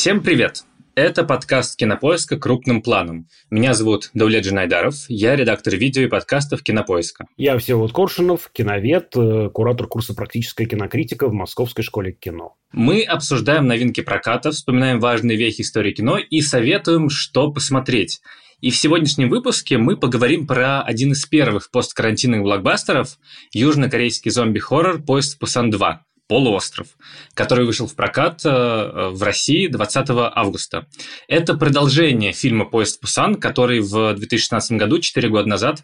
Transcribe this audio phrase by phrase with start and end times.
[0.00, 0.64] Всем привет!
[0.94, 2.38] Это подкаст «Кинопоиска.
[2.38, 3.28] Крупным планом».
[3.50, 7.26] Меня зовут Даулет Джинайдаров, я редактор видео и подкастов «Кинопоиска».
[7.36, 12.54] Я Всеволод Коршунов, киновед, э, куратор курса «Практическая кинокритика» в Московской школе кино.
[12.72, 18.22] Мы обсуждаем новинки проката, вспоминаем важные вехи истории кино и советуем, что посмотреть.
[18.62, 23.18] И в сегодняшнем выпуске мы поговорим про один из первых посткарантинных блокбастеров–
[23.52, 25.98] южнокорейский зомби-хоррор «Поезд в Пусан 2»,
[26.30, 26.86] «Полуостров»,
[27.34, 30.86] который вышел в прокат э, в России 20 августа.
[31.26, 35.80] Это продолжение фильма «Поезд Пусан», который в 2016 году, 4 года назад,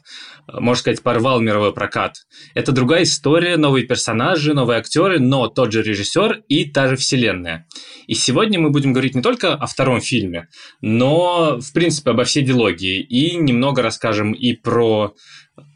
[0.46, 2.18] э, можно сказать, порвал мировой прокат.
[2.54, 7.66] Это другая история, новые персонажи, новые актеры, но тот же режиссер и та же вселенная.
[8.06, 10.46] И сегодня мы будем говорить не только о втором фильме,
[10.80, 13.01] но, в принципе, обо всей дилогии.
[13.01, 15.12] И немного расскажем и про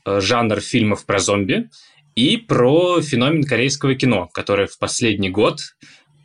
[0.06, 1.70] э, жанр фильмов про зомби,
[2.14, 5.60] и про феномен корейского кино, который в последний год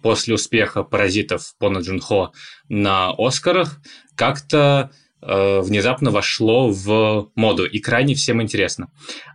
[0.02, 2.32] после успеха «Паразитов» Пона Джун Хо
[2.70, 3.80] на «Оскарах»
[4.16, 8.90] как-то э, внезапно вошло в моду, и крайне всем интересно.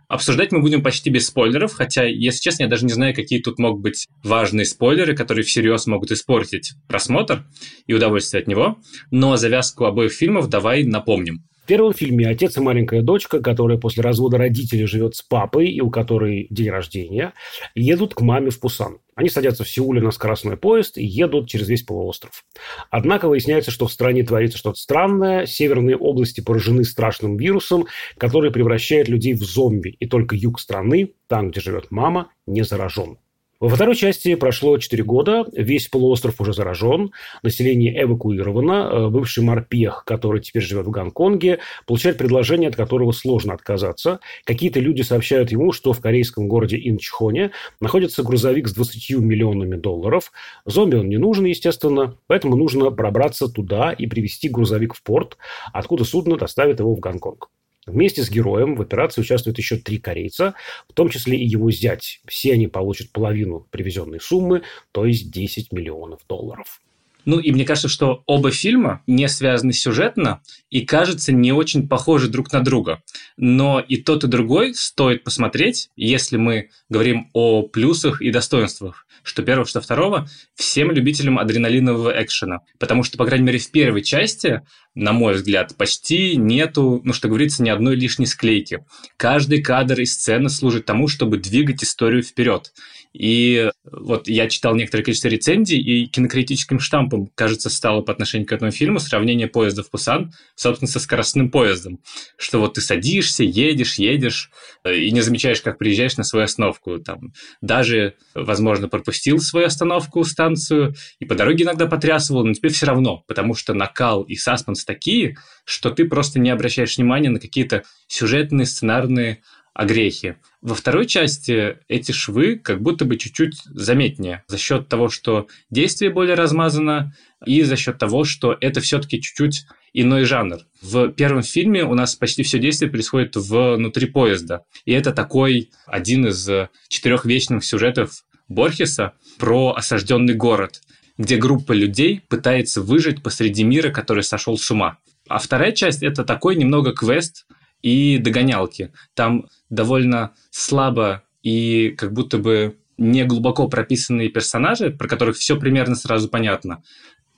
[0.07, 3.59] Обсуждать мы будем почти без спойлеров, хотя, если честно, я даже не знаю, какие тут
[3.59, 7.45] могут быть важные спойлеры, которые всерьез могут испортить просмотр
[7.87, 8.77] и удовольствие от него,
[9.09, 11.43] но завязку обоих фильмов давай напомним.
[11.71, 15.89] Первом фильме отец и маленькая дочка, которая после развода родителей живет с папой и у
[15.89, 17.31] которой день рождения,
[17.75, 18.97] едут к маме в Пусан.
[19.15, 22.43] Они садятся в Сеуле на скоростной поезд и едут через весь полуостров.
[22.89, 25.45] Однако выясняется, что в стране творится что-то странное.
[25.45, 29.95] Северные области поражены страшным вирусом, который превращает людей в зомби.
[29.97, 33.17] И только юг страны, там, где живет мама, не заражен.
[33.61, 37.11] Во второй части прошло 4 года, весь полуостров уже заражен,
[37.43, 43.53] население эвакуировано, э, бывший морпех, который теперь живет в Гонконге, получает предложение, от которого сложно
[43.53, 44.19] отказаться.
[44.45, 50.31] Какие-то люди сообщают ему, что в корейском городе Инчхоне находится грузовик с 20 миллионами долларов.
[50.65, 55.37] Зомби он не нужен, естественно, поэтому нужно пробраться туда и привезти грузовик в порт,
[55.71, 57.49] откуда судно доставит его в Гонконг.
[57.87, 60.53] Вместе с героем в операции участвуют еще три корейца,
[60.87, 62.21] в том числе и его зять.
[62.27, 64.61] Все они получат половину привезенной суммы,
[64.91, 66.79] то есть 10 миллионов долларов.
[67.25, 72.27] Ну и мне кажется, что оба фильма не связаны сюжетно и, кажется, не очень похожи
[72.27, 73.01] друг на друга.
[73.37, 79.43] Но и тот, и другой стоит посмотреть, если мы говорим о плюсах и достоинствах что
[79.43, 82.61] первого, что второго, всем любителям адреналинового экшена.
[82.79, 84.61] Потому что, по крайней мере, в первой части,
[84.95, 88.85] на мой взгляд, почти нету, ну, что говорится, ни одной лишней склейки.
[89.17, 92.73] Каждый кадр и сцена служит тому, чтобы двигать историю вперед.
[93.13, 98.51] И вот я читал некоторое количество рецензий, и кинокритическим штампом, кажется, стало по отношению к
[98.53, 101.99] этому фильму сравнение поезда в Пусан, собственно, со скоростным поездом.
[102.37, 104.49] Что вот ты садишься, едешь, едешь,
[104.83, 106.99] э, и не замечаешь, как приезжаешь на свою остановку.
[106.99, 112.85] Там, даже, возможно, пропустил свою остановку, станцию, и по дороге иногда потрясывал, но тебе все
[112.85, 117.83] равно, потому что накал и саспенс такие, что ты просто не обращаешь внимания на какие-то
[118.07, 119.41] сюжетные, сценарные
[119.73, 120.37] огрехи.
[120.61, 126.11] Во второй части эти швы как будто бы чуть-чуть заметнее за счет того, что действие
[126.11, 127.15] более размазано,
[127.45, 130.59] и за счет того, что это все-таки чуть-чуть иной жанр.
[130.81, 134.63] В первом фильме у нас почти все действие происходит внутри поезда.
[134.85, 136.47] И это такой один из
[136.87, 140.81] четырех вечных сюжетов Борхеса про осажденный город,
[141.17, 144.97] где группа людей пытается выжить посреди мира, который сошел с ума.
[145.27, 147.45] А вторая часть– это такой немного квест
[147.81, 148.91] и догонялки.
[149.13, 155.95] Там довольно слабо и как будто бы не глубоко прописанные персонажи, про которых все примерно
[155.95, 156.83] сразу понятно.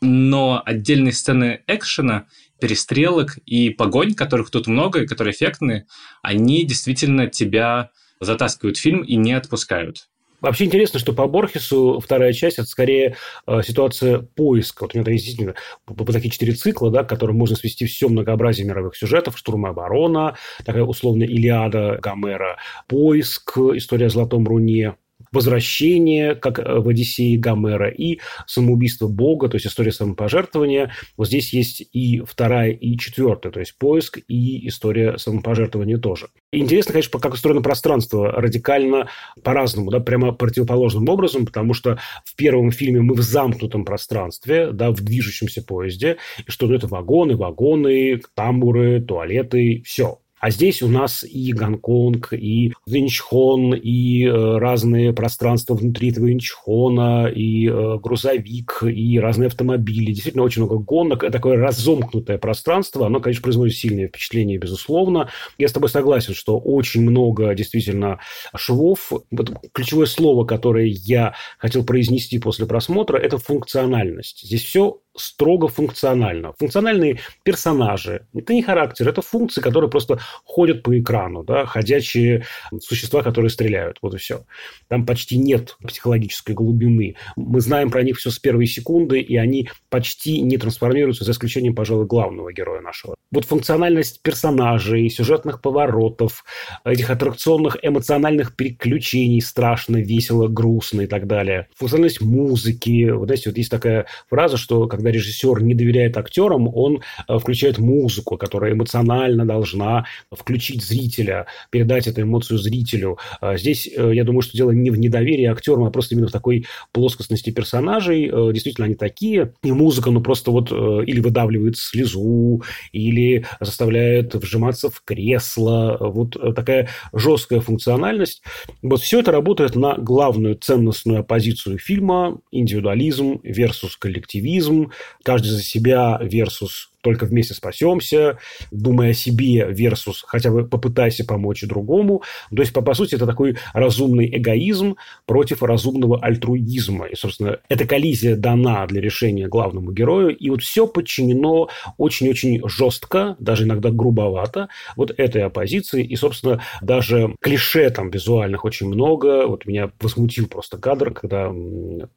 [0.01, 2.25] Но отдельные сцены экшена,
[2.59, 5.85] перестрелок и погонь, которых тут много и которые эффектные,
[6.21, 10.09] они действительно тебя затаскивают в фильм и не отпускают.
[10.43, 13.15] Вообще интересно, что по Борхесу вторая часть– это скорее
[13.47, 14.83] э, ситуация поиска.
[14.83, 18.09] Вот у меня есть действительно по такие четыре цикла, да, к которым можно свести все
[18.09, 19.37] многообразие мировых сюжетов.
[19.37, 20.35] Штурм и оборона,
[20.65, 22.57] такая условная Илиада Гомера,
[22.89, 24.97] поиск, история о Золотом Руне,
[25.33, 30.91] возвращение, как э, в Одиссее Гомера, и самоубийство Бога, то есть история самопожертвования.
[31.17, 36.27] Вот здесь есть и вторая, и четвертая, то есть поиск и история самопожертвования тоже.
[36.51, 39.09] Интересно, конечно, как устроено пространство радикально
[39.43, 44.91] по-разному, да, прямо противоположным образом, потому что в первом фильме мы в замкнутом пространстве, да,
[44.91, 50.19] в движущемся поезде, и что ну, это вагоны, вагоны, тамбуры, туалеты, все.
[50.43, 57.27] А здесь у нас и Гонконг, и Инчхон, и э, разные пространства внутри этого Инчхона,
[57.33, 60.11] и э, грузовик, и разные автомобили.
[60.11, 61.21] Действительно, очень много гонок.
[61.31, 63.05] Такое разомкнутое пространство.
[63.05, 65.29] Оно, конечно, производит сильное впечатление, безусловно.
[65.57, 68.19] Я с тобой согласен, что очень много действительно
[68.53, 69.13] швов.
[69.31, 74.41] Вот ключевое слово, которое я хотел произнести после просмотра, это функциональность.
[74.43, 76.53] Здесь все строго функционально.
[76.59, 78.25] Функциональные персонажи.
[78.33, 81.43] Это не характер, это функции, которые просто ходят по экрану.
[81.43, 81.65] Да?
[81.65, 82.45] Ходячие
[82.81, 83.97] существа, которые стреляют.
[84.01, 84.45] Вот и все.
[84.87, 87.15] Там почти нет психологической глубины.
[87.35, 91.75] Мы знаем про них все с первой секунды, и они почти не трансформируются, за исключением,
[91.75, 93.15] пожалуй, главного героя нашего.
[93.31, 96.43] Вот функциональность персонажей, сюжетных поворотов,
[96.85, 101.67] этих аттракционных эмоциональных переключений страшно, весело, грустно и так далее.
[101.75, 103.09] Функциональность музыки.
[103.09, 107.77] Вот знаете, вот есть такая фраза, что когда режиссер не доверяет актерам, он э, включает
[107.77, 113.17] музыку, которая эмоционально должна включить зрителя, передать эту эмоцию зрителю.
[113.41, 116.31] А здесь, э, я думаю, что дело не в недоверии актерам, а просто именно в
[116.31, 118.29] такой плоскостности персонажей.
[118.31, 119.53] Э, действительно, они такие.
[119.63, 125.97] И музыка, ну, просто вот или выдавливает слезу, или заставляет вжиматься в кресло.
[125.99, 128.43] Вот такая жесткая функциональность.
[128.81, 134.91] Вот все это работает на главную ценностную оппозицию фильма– индивидуализм versus коллективизм,
[135.23, 138.37] каждый за себя versus только вместе спасемся,
[138.71, 142.23] думая о себе versus хотя бы попытайся помочь другому.
[142.55, 144.95] То есть, по, по сути, это такой разумный эгоизм
[145.25, 147.07] против разумного альтруизма.
[147.07, 150.35] И, собственно, эта коллизия дана для решения главному герою.
[150.35, 151.67] И вот все подчинено
[151.97, 156.03] очень-очень жестко, даже иногда грубовато вот этой оппозиции.
[156.05, 159.45] И, собственно, даже клише там визуальных очень много.
[159.45, 161.51] Вот меня возмутил просто кадр, когда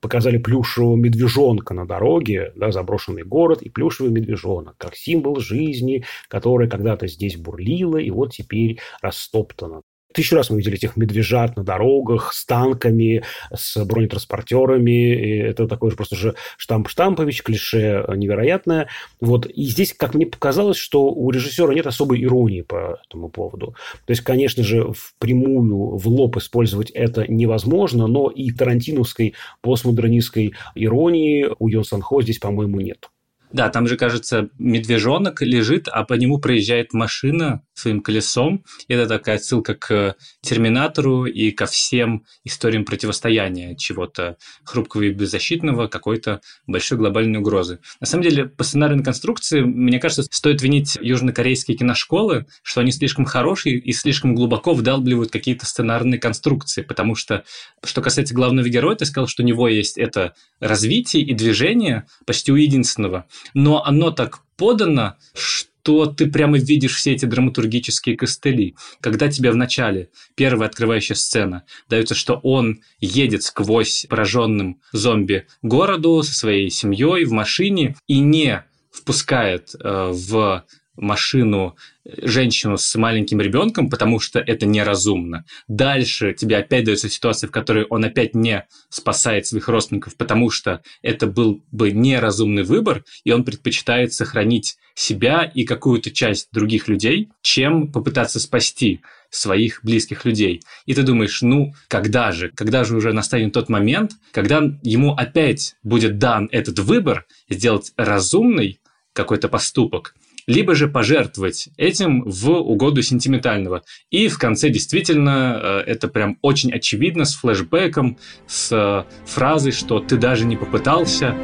[0.00, 6.69] показали плюшевого медвежонка на дороге, да, заброшенный город и плюшевый медвежонок как символ жизни, которая
[6.69, 9.82] когда-то здесь бурлила и вот теперь растоптана.
[10.17, 13.23] Тысячу раз мы видели этих медвежат на дорогах с танками,
[13.55, 15.14] с бронетранспортерами.
[15.14, 18.88] И это такой же просто же штамп-штампович, клише невероятное.
[19.20, 19.44] Вот.
[19.44, 23.75] И здесь, как мне показалось, что у режиссера нет особой иронии по этому поводу.
[24.06, 31.46] То есть, конечно же, впрямую, в лоб использовать это невозможно, но и тарантиновской постмодернистской иронии
[31.58, 33.11] у Йон Санхо здесь, по-моему, нет.
[33.52, 38.64] Да, там же, кажется, медвежонок лежит, а по нему проезжает машина своим колесом.
[38.88, 46.40] Это такая ссылка к Терминатору и ко всем историям противостояния чего-то хрупкого и беззащитного, какой-то
[46.66, 47.78] большой глобальной угрозы.
[48.00, 53.25] На самом деле, по сценарной конструкции, мне кажется, стоит винить южнокорейские киношколы, что они слишком
[53.25, 57.44] хорошие и слишком глубоко вдалбливают какие-то сценарные конструкции, потому что,
[57.84, 62.50] что касается главного героя, ты сказал, что у него есть это развитие и движение почти
[62.50, 68.76] у единственного но оно так подано, что ты прямо видишь все эти драматургические костыли.
[69.00, 76.22] Когда тебе в начале первая открывающая сцена дается, что он едет сквозь пораженным зомби городу
[76.22, 80.64] со своей семьей в машине и не впускает э, в
[80.96, 85.44] машину женщину с маленьким ребенком, потому что это неразумно.
[85.69, 90.82] Дальше тебе опять дается ситуация, в которой он опять не спасает своих родственников, потому что
[91.02, 97.28] это был бы неразумный выбор, и он предпочитает сохранить себя и какую-то часть других людей,
[97.42, 99.00] чем попытаться спасти
[99.31, 100.62] своих близких людей.
[100.87, 102.50] И ты думаешь, ну, когда же?
[102.54, 108.80] Когда же уже настанет тот момент, когда ему опять будет дан этот выбор сделать разумный
[109.12, 110.14] какой-то поступок,
[110.48, 113.83] либо же пожертвовать этим в угоду сентиментального.
[114.10, 118.17] И в конце действительно э, это прям очень очевидно с флешбеком,
[118.48, 121.36] с э, фразой, что ты даже не попытался.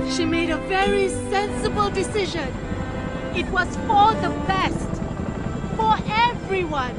[3.35, 4.89] It was for the best.
[5.77, 6.95] For everyone.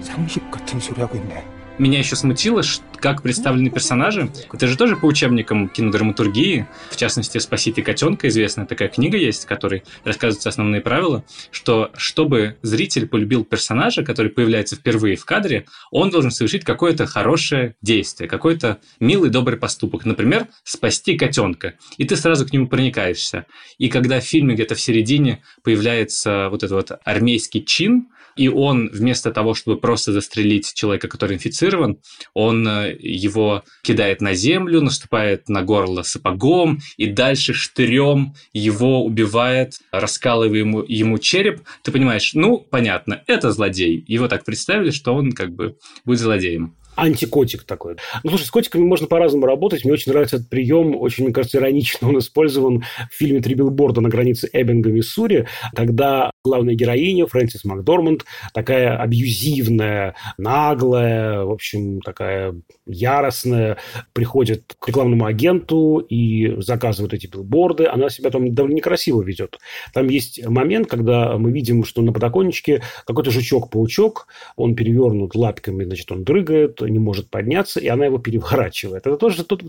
[0.00, 1.44] 상식 같은 소리 하고 있네.
[1.79, 2.61] Меня еще смутило,
[2.97, 4.29] как представлены персонажи.
[4.51, 6.67] Это же тоже по учебникам кинодраматургии.
[6.91, 12.57] В частности, «Спасите котенка» известная такая книга есть, в которой рассказываются основные правила, что чтобы
[12.63, 18.79] зритель полюбил персонажа, который появляется впервые в кадре, он должен совершить какое-то хорошее действие, какой-то
[18.99, 20.03] милый, добрый поступок.
[20.03, 21.75] Например, спасти котенка.
[21.95, 23.45] И ты сразу к нему проникаешься.
[23.77, 28.89] И когда в фильме где-то в середине появляется вот этот вот армейский чин, и он
[28.91, 31.99] вместо того, чтобы просто застрелить человека, который инфицирован,
[32.33, 39.79] он э, его кидает на землю, наступает на горло сапогом и дальше штырем его убивает,
[39.91, 41.61] раскалывая ему, ему череп.
[41.83, 44.03] Ты понимаешь, ну, понятно, это злодей.
[44.07, 47.95] Его так представили, что он как бы будет злодеем антикотик такой.
[48.23, 49.83] Ну, слушай, с котиками можно по-разному работать.
[49.83, 50.95] Мне очень нравится этот прием.
[50.95, 56.31] Очень, мне кажется, иронично он использован в фильме «Три билборда» на границе Эббинга, Миссури, когда
[56.43, 63.77] главная героиня Фрэнсис Макдорманд такая абьюзивная, наглая, в общем, такая яростная,
[64.13, 67.85] приходит к рекламному агенту и заказывает эти билборды.
[67.85, 69.59] Она себя там довольно некрасиво ведет.
[69.93, 76.11] Там есть момент, когда мы видим, что на подоконничке какой-то жучок-паучок, он перевернут лапками, значит,
[76.11, 79.07] он дрыгает, не может подняться, и она его переворачивает.
[79.07, 79.63] Это тоже, тут,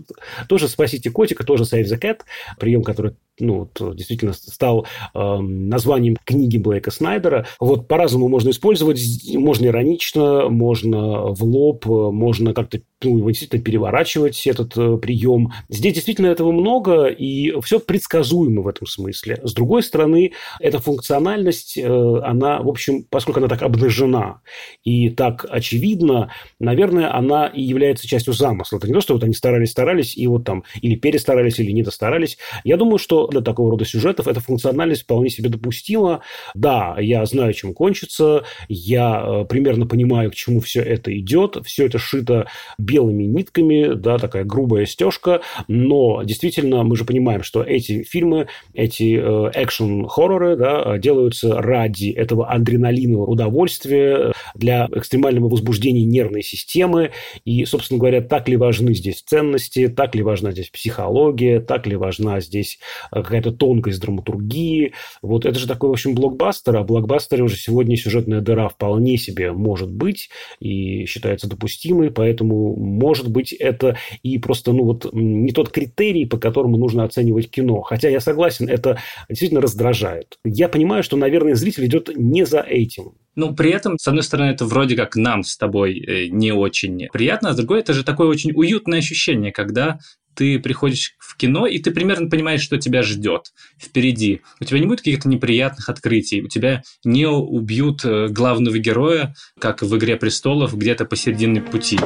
[0.47, 2.21] тоже «Спасите котика», тоже «Save the cat»,
[2.59, 7.45] прием, который ну, вот, действительно стал э, названием книги Блейка Снайдера.
[7.59, 9.01] Вот по-разному можно использовать.
[9.33, 15.51] Можно иронично, можно в лоб, можно как-то ну, его действительно переворачивать, этот э, прием.
[15.69, 19.39] Здесь действительно этого много, и все предсказуемо в этом смысле.
[19.43, 21.83] С другой стороны, эта функциональность, э,
[22.23, 24.41] она, в общем, поскольку она так обнажена
[24.83, 28.77] и так очевидна, наверное, она и является частью замысла.
[28.77, 32.37] Это не то, что вот они старались-старались, и вот там или перестарались, или не достарались.
[32.63, 34.27] Я думаю, что для такого рода сюжетов.
[34.27, 36.21] Эта функциональность вполне себе допустима.
[36.53, 41.85] Да, я знаю, чем кончится, я э, примерно понимаю, к чему все это идет, все
[41.85, 42.47] это шито
[42.77, 49.19] белыми нитками, да, такая грубая стежка, но действительно мы же понимаем, что эти фильмы, эти
[49.19, 57.11] э, экшн-хорроры, да, делаются ради этого адреналинового удовольствия, для экстремального возбуждения нервной системы,
[57.45, 61.95] и, собственно говоря, так ли важны здесь ценности, так ли важна здесь психология, так ли
[61.95, 62.79] важна здесь
[63.11, 67.97] э, какая-то тонкость драматургии, вот это же такой, в общем, блокбастер, а блокбастере уже сегодня
[67.97, 74.73] сюжетная дыра вполне себе может быть и считается допустимой, поэтому может быть, это и просто,
[74.73, 77.81] ну, вот не тот критерий, по которому нужно оценивать кино.
[77.81, 78.99] Хотя я согласен, это
[79.29, 80.37] действительно раздражает.
[80.43, 83.13] Я понимаю, что, наверное, зритель идет не за этим.
[83.35, 87.07] Ну, при этом, с одной стороны, это вроде как нам с тобой э, не очень
[87.13, 89.99] приятно, а с другой, это же такое очень уютное ощущение, когда
[90.35, 94.41] ты приходишь в кино, и ты примерно понимаешь, что тебя ждет впереди.
[94.59, 99.81] У тебя не будет каких-то неприятных открытий, у тебя не убьют э, главного героя, как
[99.81, 101.99] в «Игре престолов», где-то посередине пути.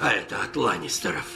[0.00, 1.26] А это от Ланнистеров.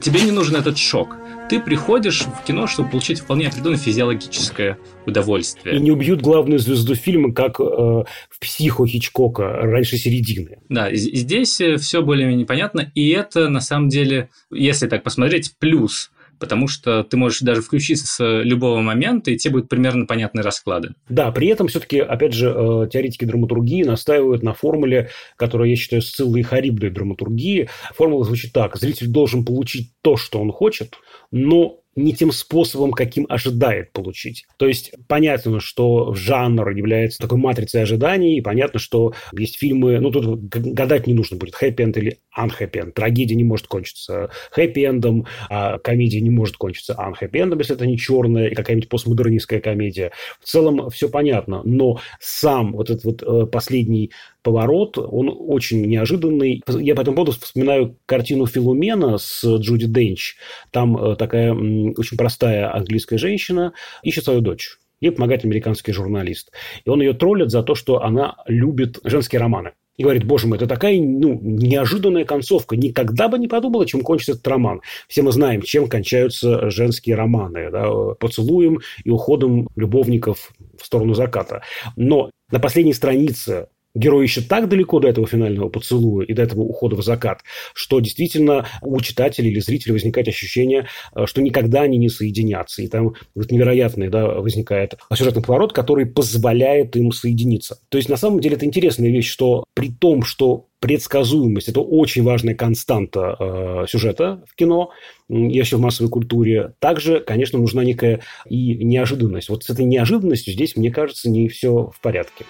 [0.00, 1.16] Тебе не нужен этот шок.
[1.48, 5.76] Ты приходишь в кино, чтобы получить вполне определенное физиологическое удовольствие.
[5.76, 10.58] И не убьют главную звезду фильма, как э, в «Психо» Хичкока раньше середины.
[10.68, 16.10] Да, здесь э, все более-менее понятно, и это, на самом деле, если так посмотреть, плюс
[16.38, 20.94] потому что ты можешь даже включиться с любого момента, и тебе будут примерно понятны расклады.
[21.08, 26.02] Да, при этом все-таки, опять же, э, теоретики драматургии настаивают на формуле, которая, я считаю,
[26.02, 27.68] сциллой харибдой драматургии.
[27.94, 28.76] Формула звучит так.
[28.76, 30.96] Зритель должен получить то, что он хочет,
[31.30, 34.46] но не тем способом, каким ожидает получить.
[34.58, 40.10] То есть понятно, что жанр является такой матрицей ожиданий, и понятно, что есть фильмы, ну
[40.10, 42.92] тут гадать не нужно будет, хэппи-энд или unhappy-энд.
[42.92, 48.48] Трагедия не может кончиться хэппи-эндом, а комедия не может кончиться unhappy-эндом, если это не черная
[48.48, 50.12] и какая-нибудь постмодернистская комедия.
[50.40, 54.12] В целом все понятно, но сам вот этот вот э, последний
[54.46, 56.62] поворот, он очень неожиданный.
[56.68, 60.36] Я по этому поводу вспоминаю картину Филумена с Джуди Денч.
[60.70, 63.72] Там э, такая очень простая английская женщина
[64.04, 64.78] ищет свою дочь.
[65.00, 66.52] Ей помогает американский журналист.
[66.84, 69.72] И он ее троллит за то, что она любит женские романы.
[69.96, 72.76] И говорит, боже мой, это такая ну, неожиданная концовка.
[72.76, 74.80] Никогда бы не подумала, чем кончится этот роман.
[75.08, 77.70] Все мы знаем, чем кончаются женские романы.
[77.72, 77.90] Да?
[78.20, 81.62] Поцелуем и уходом любовников в сторону заката.
[81.96, 86.60] Но на последней странице герой еще так далеко до этого финального поцелуя и до этого
[86.60, 87.40] ухода в закат,
[87.74, 92.82] что действительно у читателя или зрителя возникает ощущение, э, что никогда они не соединятся.
[92.82, 97.78] И там вот невероятный да, возникает сюжетный поворот, который позволяет им соединиться.
[97.88, 102.22] То есть, на самом деле, это интересная вещь, что при том, что предсказуемость– это очень
[102.22, 104.90] важная константа э, сюжета в кино,
[105.28, 106.74] еще в массовой культуре.
[106.78, 109.48] Также, конечно, нужна некая и неожиданность.
[109.48, 112.44] Вот с этой неожиданностью здесь, мне кажется, не все в порядке.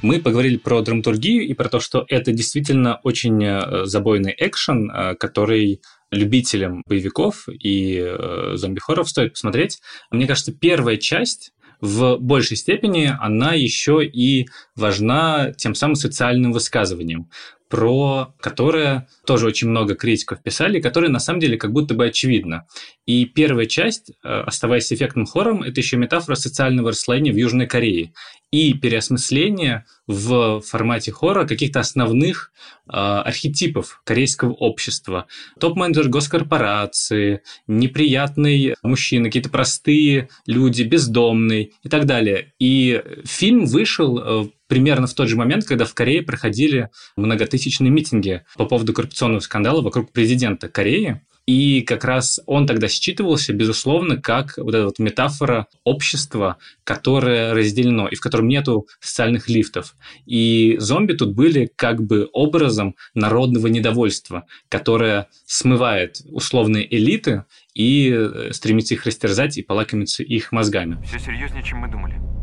[0.00, 5.14] Мы поговорили про драматургию и про то, что это действительно очень э, забойный экшен, э,
[5.16, 9.80] который любителям боевиков и э, зомби-хорроров стоит посмотреть.
[10.10, 17.28] Мне кажется, первая часть в большей степени она еще и важна тем самым социальным высказыванием
[17.68, 22.66] про которое тоже очень много критиков писали, которые на самом деле как будто бы очевидно.
[23.06, 28.12] И первая часть, оставаясь эффектным хоррором, это еще метафора социального расслоения в Южной Корее
[28.50, 32.50] и переосмысление в формате хора каких-то основных
[32.86, 35.26] э, архетипов корейского общества.
[35.60, 42.54] Топ-менеджер госкорпорации, неприятный мужчина, какие-то простые люди, бездомный и так далее.
[42.58, 48.44] И фильм вышел э, примерно в тот же момент, когда в Корее проходили многотысячные митинги
[48.56, 51.22] по поводу коррупционного скандала вокруг президента Кореи.
[51.46, 58.06] И как раз он тогда считывался, безусловно, как вот эта вот метафора общества, которое разделено,
[58.06, 59.96] и в котором нету социальных лифтов.
[60.26, 68.50] И зомби тут были как бы образом народного недовольства, которое смывает условные элиты и э,
[68.52, 71.02] стремится их растерзать и полакомиться их мозгами.
[71.06, 72.37] Все серьезнее, чем мы думали.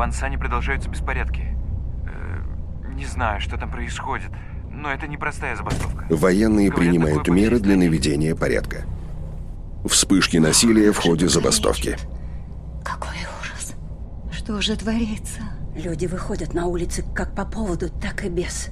[0.00, 1.54] В Ансане продолжаются беспорядки.
[2.06, 2.42] Э,
[2.94, 4.30] не знаю, что там происходит.
[4.72, 6.06] Но это непростая забастовка.
[6.08, 8.86] Военные Говорят, принимают меры для наведения порядка.
[9.84, 11.98] Вспышки насилия в ходе забастовки.
[12.82, 13.74] Какой ужас.
[14.32, 15.42] Что же творится?
[15.76, 18.70] Люди выходят на улицы как по поводу, так и без.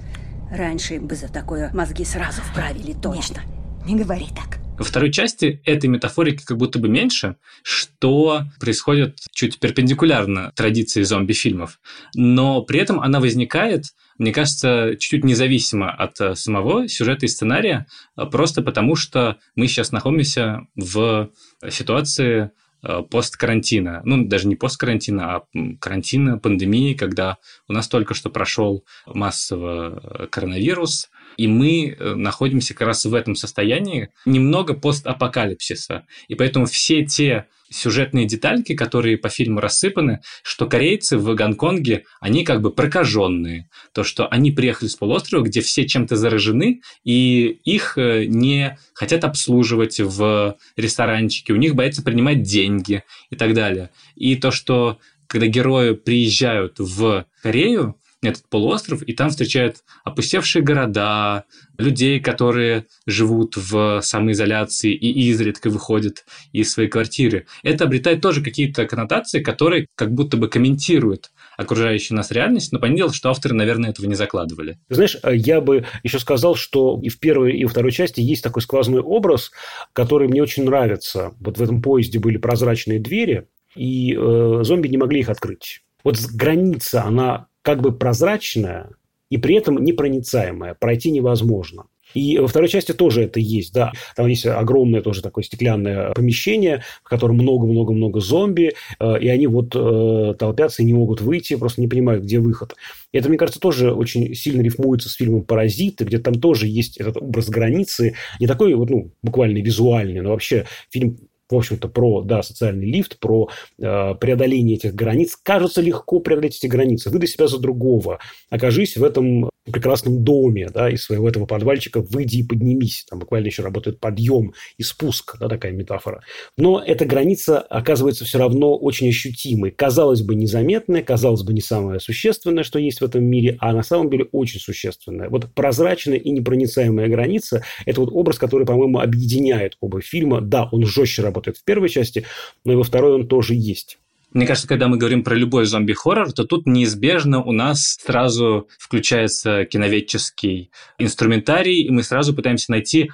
[0.51, 3.41] Раньше им бы за такое мозги сразу вправили, точно.
[3.81, 4.61] Нет, не говори так.
[4.79, 11.81] Во второй части этой метафорики как будто бы меньше, что происходит чуть перпендикулярно традиции зомби-фильмов.
[12.15, 13.87] Но при этом она возникает,
[14.19, 19.67] мне кажется, чуть-чуть независимо от э, самого сюжета и сценария, э, просто потому что мы
[19.67, 21.31] сейчас находимся в
[21.69, 22.53] ситуации
[22.85, 24.03] э, посткарантина.
[24.05, 25.43] Ну, даже не посткарантина, а
[25.81, 32.89] карантина, пандемии, когда у нас только что прошел массово коронавирус, и мы э, находимся как
[32.89, 36.05] раз в этом состоянии немного постапокалипсиса.
[36.27, 42.45] И поэтому все те сюжетные детальки, которые по фильму рассыпаны, что корейцы в Гонконге, они
[42.45, 43.69] как бы прокаженные.
[43.93, 49.23] То, что они приехали с полуострова, где все чем-то заражены, и их э, не хотят
[49.23, 53.91] обслуживать в ресторанчике, у них боятся принимать деньги и так далее.
[54.17, 61.45] И то, что когда герои приезжают в Корею, этот полуостров, и там встречают опустевшие города,
[61.79, 67.47] людей, которые живут в самоизоляции и изредка выходят из своей квартиры.
[67.63, 73.13] Это обретает тоже какие-то коннотации, которые как будто бы комментируют окружающую нас реальность, но понятно,
[73.13, 74.79] что авторы, наверное, этого не закладывали.
[74.89, 78.63] Знаешь, я бы еще сказал, что и в первой, и во второй части есть такой
[78.63, 79.51] сквозной образ,
[79.93, 81.33] который мне очень нравится.
[81.41, 85.83] Вот в этом поезде были прозрачные двери, и э, зомби не могли их открыть.
[86.05, 88.89] Вот граница, она как бы прозрачная
[89.29, 90.73] и при этом непроницаемая.
[90.73, 91.85] Пройти невозможно.
[92.15, 93.93] И во второй части тоже это есть, да.
[94.17, 99.77] Там есть огромное тоже такое стеклянное помещение, в котором много-много-много зомби, э, и они вот
[99.77, 102.75] э, толпятся и не могут выйти, просто не понимают, где выход.
[103.13, 106.97] И это, мне кажется, тоже очень сильно рифмуется с фильмом «Паразиты», где там тоже есть
[106.97, 111.19] этот образ границы, не такой вот, ну, буквально визуальный, но вообще фильм
[111.51, 115.37] в общем-то, про да, социальный лифт, про э, преодоление этих границ.
[115.43, 117.11] Кажется легко преодолеть эти границы.
[117.11, 118.19] Выдай себя за другого.
[118.51, 123.05] Окажись в этом прекрасном доме, да, из своего этого подвальчика выйди и поднимись.
[123.09, 126.23] Там буквально еще работает подъем и спуск, да, такая метафора.
[126.57, 129.71] Но эта граница оказывается все равно очень ощутимой.
[129.71, 133.83] Казалось бы, незаметная, казалось бы, не самое существенное, что есть в этом мире, а на
[133.83, 135.29] самом деле очень существенная.
[135.29, 140.41] Вот прозрачная и непроницаемая граница– это вот образ, который, по-моему, объединяет оба фильма.
[140.41, 142.25] Да, он жестче работает в первой части,
[142.65, 143.99] но и во второй он тоже есть.
[144.33, 149.65] Мне кажется, когда мы говорим про любой зомби-хоррор, то тут неизбежно у нас сразу включается
[149.65, 153.11] киноведческий инструментарий, и мы сразу пытаемся найти,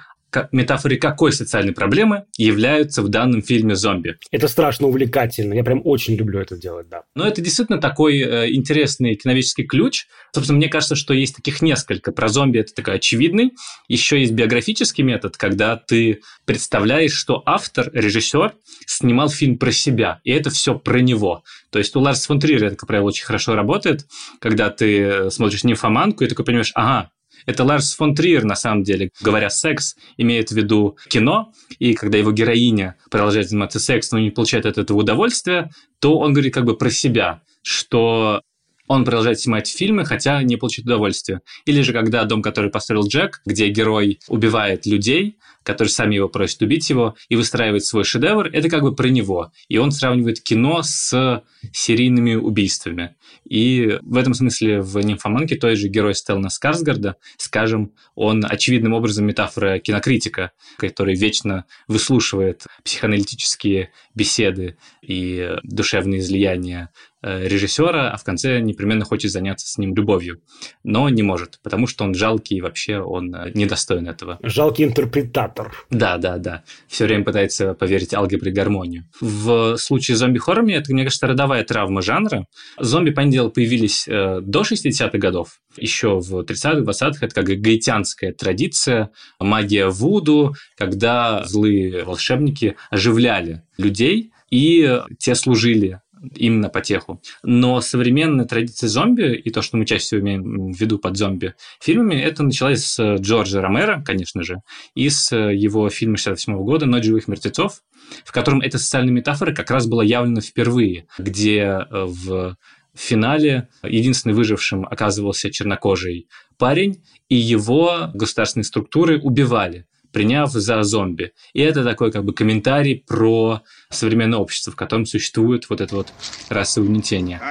[0.51, 4.17] метафорой какой социальной проблемы являются в данном фильме зомби.
[4.31, 5.53] Это страшно увлекательно.
[5.53, 7.03] Я прям очень люблю это делать, да.
[7.15, 10.05] Но это действительно такой э, интересный киновический ключ.
[10.33, 12.11] Собственно, мне кажется, что есть таких несколько.
[12.11, 13.51] Про зомби это такой очевидный.
[13.87, 18.53] Еще есть биографический метод, когда ты представляешь, что автор, режиссер
[18.85, 21.43] снимал фильм про себя, и это все про него.
[21.71, 24.05] То есть у Ларса фон Триера это, как правило, очень хорошо работает,
[24.39, 27.11] когда ты смотришь «Нимфоманку» и такой понимаешь, ага,
[27.45, 32.17] это Ларс фон Триер, на самом деле, говоря «секс», имеет в виду кино, и когда
[32.17, 36.65] его героиня продолжает заниматься сексом, но не получает от этого удовольствия, то он говорит как
[36.65, 38.41] бы про себя, что
[38.87, 41.41] он продолжает снимать фильмы, хотя не получит удовольствия.
[41.65, 46.61] Или же когда «Дом, который построил Джек», где герой убивает людей, которые сами его просят
[46.61, 49.51] убить его, и выстраивает свой шедевр, это как бы про него.
[49.67, 51.43] И он сравнивает кино с
[51.73, 53.15] серийными убийствами.
[53.49, 59.25] И в этом смысле в «Нимфоманке» той же герой Стеллана Скарсгарда, скажем, он очевидным образом
[59.25, 66.91] метафора кинокритика, который вечно выслушивает психоаналитические беседы и душевные излияния
[67.25, 70.41] режиссера, а в конце непременно хочет заняться с ним любовью,
[70.83, 74.39] но не может, потому что он жалкий и вообще он э, недостоин этого.
[74.43, 75.73] Жалкий интерпретатор.
[75.89, 76.63] Да, да, да.
[76.87, 79.05] Все время пытается поверить алгебре и гармонию.
[79.19, 82.45] В случае зомби-хоррора это, мне кажется, родовая травма жанра.
[82.79, 88.33] Зомби, понятное дело, появились э, до 60-х годов, еще в 30-х, 20-х, это как гаитянская
[88.33, 96.01] традиция, магия Вуду, когда злые волшебники оживляли людей, и те служили
[96.35, 97.21] им на потеху.
[97.43, 101.53] Но современная традиция зомби и то, что мы чаще всего имеем в виду под зомби
[101.81, 104.61] фильмами, это началось с Джорджа Ромера, конечно же,
[104.93, 107.81] и с его фильма 68 года «Ночь живых мертвецов»,
[108.23, 112.55] в котором эта социальная метафора как раз была явлена впервые, где э, в
[112.95, 119.85] финале единственным выжившим оказывался чернокожий парень, и его государственные структуры убивали
[120.15, 121.33] приняв за зомби.
[121.51, 126.07] И это такой как бы комментарий про современное общество, в котором существует вот это вот
[126.47, 127.41] расовое угнетение.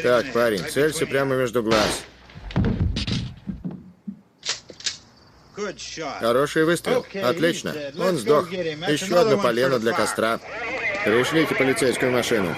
[0.00, 2.04] Так, парень, целься прямо между глаз.
[6.20, 7.04] Хороший выстрел.
[7.20, 7.74] Отлично.
[7.98, 8.52] Он сдох.
[8.52, 10.38] Еще одно полено для костра.
[11.04, 12.54] Пришлите полицейскую машину.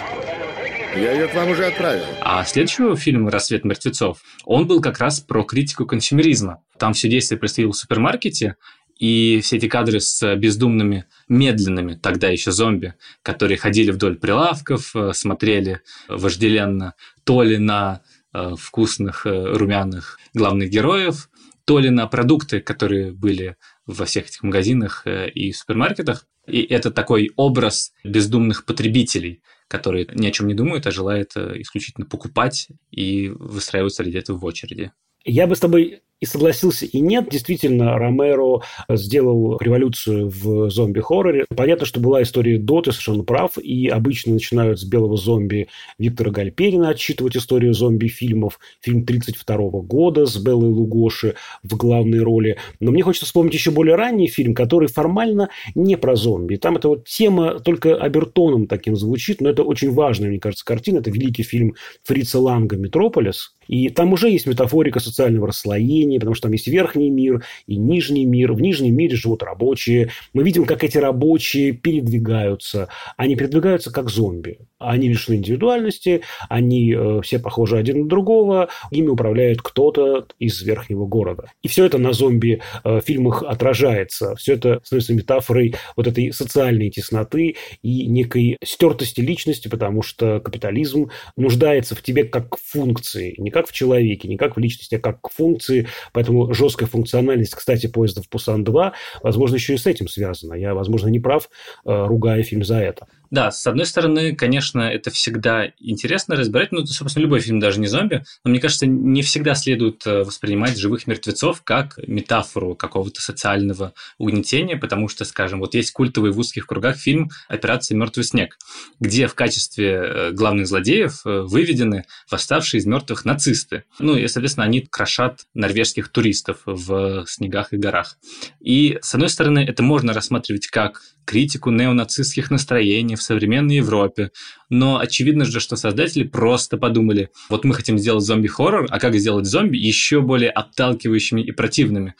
[0.96, 2.04] Я ее к вам уже отправил.
[2.22, 6.62] А следующего фильма «Рассвет мертвецов» он был как раз про критику консюмеризма.
[6.78, 8.56] Там все действие происходило в супермаркете,
[8.98, 15.12] и все эти кадры с бездумными, медленными, тогда еще зомби, которые ходили вдоль прилавков, э,
[15.12, 18.00] смотрели вожделенно то ли на
[18.32, 21.28] э, вкусных э, румяных главных героев,
[21.66, 23.56] то ли на продукты, которые были
[23.86, 26.26] во всех этих магазинах и супермаркетах.
[26.46, 32.06] И это такой образ бездумных потребителей, которые ни о чем не думают, а желают исключительно
[32.06, 34.92] покупать и выстраиваться ради этого в очереди.
[35.24, 37.28] Я бы с тобой и согласился, и нет.
[37.30, 41.44] Действительно, Ромеро сделал революцию в зомби-хорроре.
[41.54, 46.30] Понятно, что была история до, ты совершенно прав, и обычно начинают с белого зомби Виктора
[46.30, 48.58] Гальперина отчитывать историю зомби-фильмов.
[48.80, 52.56] Фильм 32 года с Беллой Лугоши в главной роли.
[52.80, 56.56] Но мне хочется вспомнить еще более ранний фильм, который формально не про зомби.
[56.56, 60.98] Там эта вот тема только обертоном таким звучит, но это очень важная, мне кажется, картина.
[60.98, 61.74] Это великий фильм
[62.04, 67.10] Фрица Ланга «Метрополис», и там уже есть метафорика социального расслоения, потому что там есть верхний
[67.10, 68.52] мир и нижний мир.
[68.52, 70.10] В нижнем мире живут рабочие.
[70.32, 72.88] Мы видим, как эти рабочие передвигаются.
[73.16, 74.58] Они передвигаются как зомби.
[74.78, 81.06] Они лишены индивидуальности, они э, все похожи один на другого, ими управляет кто-то из верхнего
[81.06, 81.50] города.
[81.62, 84.36] И все это на зомби-фильмах э, отражается.
[84.36, 91.10] Все это становится метафорой вот этой социальной тесноты и некой стертости личности, потому что капитализм
[91.36, 95.20] нуждается в тебе как функции, не как в человеке, не как в личности, а как
[95.30, 95.88] функции.
[96.12, 100.54] Поэтому жесткая функциональность, кстати, поездов Пусан-2, возможно, еще и с этим связана.
[100.54, 101.48] Я, возможно, не прав,
[101.84, 103.06] э, ругая фильм за это.
[103.30, 107.86] Да, с одной стороны, конечно, это всегда интересно разбирать, ну, собственно, любой фильм, даже не
[107.86, 113.94] зомби, но мне кажется, не всегда следует э, воспринимать живых мертвецов как метафору какого-то социального
[114.18, 118.56] угнетения, потому что, скажем, вот есть культовый в узких кругах фильм «Операция «Мертвый снег»,
[119.00, 123.84] где в качестве э, главных злодеев э, выведены восставшие из мертвых нацисты.
[123.98, 128.18] Ну, и, соответственно, они крошат норвежских туристов в снегах и горах.
[128.60, 134.30] И, с одной стороны, это можно рассматривать как критику неонацистских настроений в современной Европе.
[134.70, 139.46] Но очевидно же, что создатели просто подумали, вот мы хотим сделать зомби-хоррор, а как сделать
[139.46, 142.14] зомби еще более отталкивающими и противными?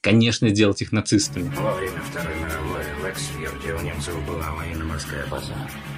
[0.00, 1.52] Конечно, сделать их нацистами.
[1.56, 5.52] Во время Второй мировой в Эксфьорде у немцев была военно-морская база.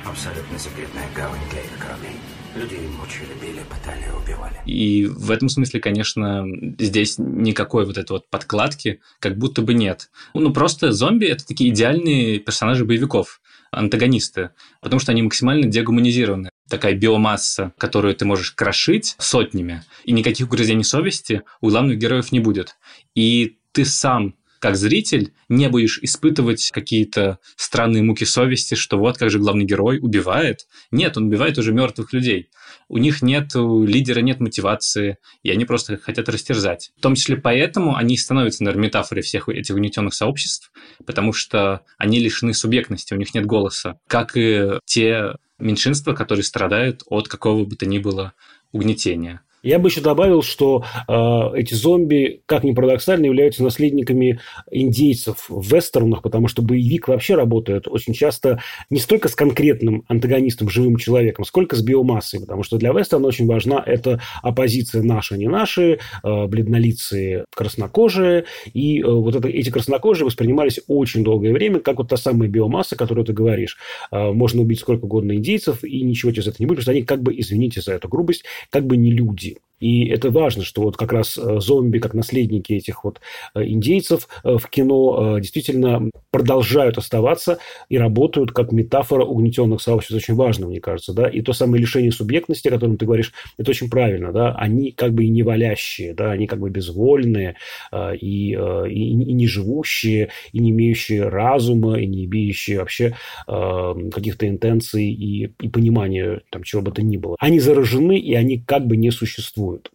[0.05, 2.17] Абсолютно секретная гавань для их кораблей.
[2.57, 4.55] Людей мучили, били, пытали, убивали.
[4.67, 6.45] И в этом смысле, конечно,
[6.79, 10.11] здесь никакой вот этой вот подкладки как будто бы нет.
[10.35, 16.95] Ну, просто зомби– это такие идеальные персонажи боевиков, антагонисты, потому что они максимально дегуманизированы такая
[16.95, 22.77] биомасса, которую ты можешь крошить сотнями, и никаких угрызений совести у главных героев не будет.
[23.15, 29.31] И ты сам как зритель не будешь испытывать какие-то странные муки совести, что вот как
[29.31, 30.67] же главный герой убивает.
[30.93, 32.51] Нет, он убивает уже мертвых людей.
[32.89, 36.93] У них нет лидера, нет мотивации, и они просто хотят растерзать.
[36.99, 40.71] В том числе поэтому они становятся, наверное, метафорой всех этих угнетенных сообществ,
[41.07, 43.99] потому что они лишены субъектности, у них нет голоса.
[44.07, 48.35] Как и те меньшинства, которые страдают от какого бы то ни было
[48.73, 49.41] угнетения.
[49.63, 55.75] Я бы еще добавил, что э, эти зомби, как ни парадоксально, являются наследниками индейцев в
[55.75, 61.45] вестернах, потому что боевик вообще работает очень часто не столько с конкретным антагонистом, живым человеком,
[61.45, 66.47] сколько с биомассой, потому что для вестерна очень важна эта оппозиция наша, не наши, э,
[66.47, 72.17] бледнолицые, краснокожие, и э, вот это, эти краснокожие воспринимались очень долгое время как вот та
[72.17, 73.77] самая биомасса, которую ты говоришь.
[74.11, 77.03] Э, можно убить сколько угодно индейцев, и ничего через это не будет, потому что они
[77.03, 79.50] как бы, извините за эту грубость, как бы не люди.
[79.81, 83.21] И это важно, что вот как раз э, зомби, как наследники этих вот
[83.55, 87.59] э, индейцев э, в кино действительно продолжают оставаться
[87.89, 90.15] и работают как метафора угнетенных сообществ.
[90.15, 91.29] очень важно, мне кажется, да.
[91.29, 94.55] И то самое лишение субъектности, о котором ты говоришь, это очень правильно, да.
[94.55, 97.57] Они как бы и не валящие, да, они как бы безвольные
[97.93, 105.11] и, и, и не живущие, и не имеющие разума, и не имеющие вообще каких-то интенций
[105.11, 107.37] и, и понимания там чего бы то ни было.
[107.41, 109.91] Они заражены, и они как бы не существуют существуют.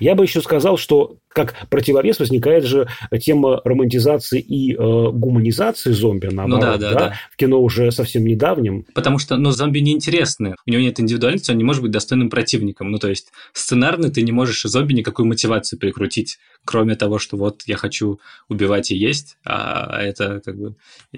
[0.00, 2.88] Я бы еще сказал, что как противовес возникает же
[3.20, 7.14] тема романтизации и э, гуманизации зомби, наоборот, ну, да, да, да, да.
[7.30, 8.84] в кино уже совсем недавнем.
[8.94, 12.90] Потому что, ну, зомби неинтересны, у него нет индивидуальности, он не может быть достойным противником.
[12.90, 17.62] Ну, то есть, сценарно ты не можешь зомби никакую мотивацию прикрутить, кроме того, что вот
[17.66, 20.74] я хочу убивать и есть, а это как бы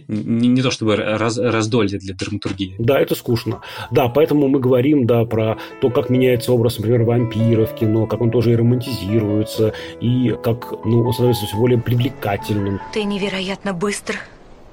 [0.09, 2.75] не, не то чтобы раз, раздолье для драматургии.
[2.79, 3.63] Да, это скучно.
[3.91, 8.21] Да, поэтому мы говорим, да, про то, как меняется образ, например, вампира в кино, как
[8.21, 12.81] он тоже тоже и романтизируется, и как, ну, он становится все более привлекательным.
[12.91, 14.19] Ты невероятно быстр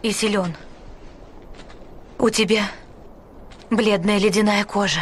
[0.04, 0.56] и силен.
[2.18, 2.62] У тебя
[3.70, 5.02] бледная ледяная кожа.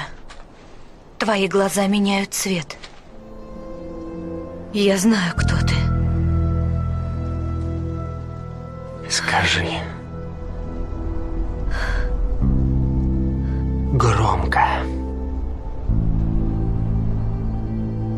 [1.19, 2.75] Твои глаза меняют цвет.
[4.73, 5.75] Я знаю, кто ты.
[9.11, 9.63] Скажи.
[13.93, 14.65] Громко.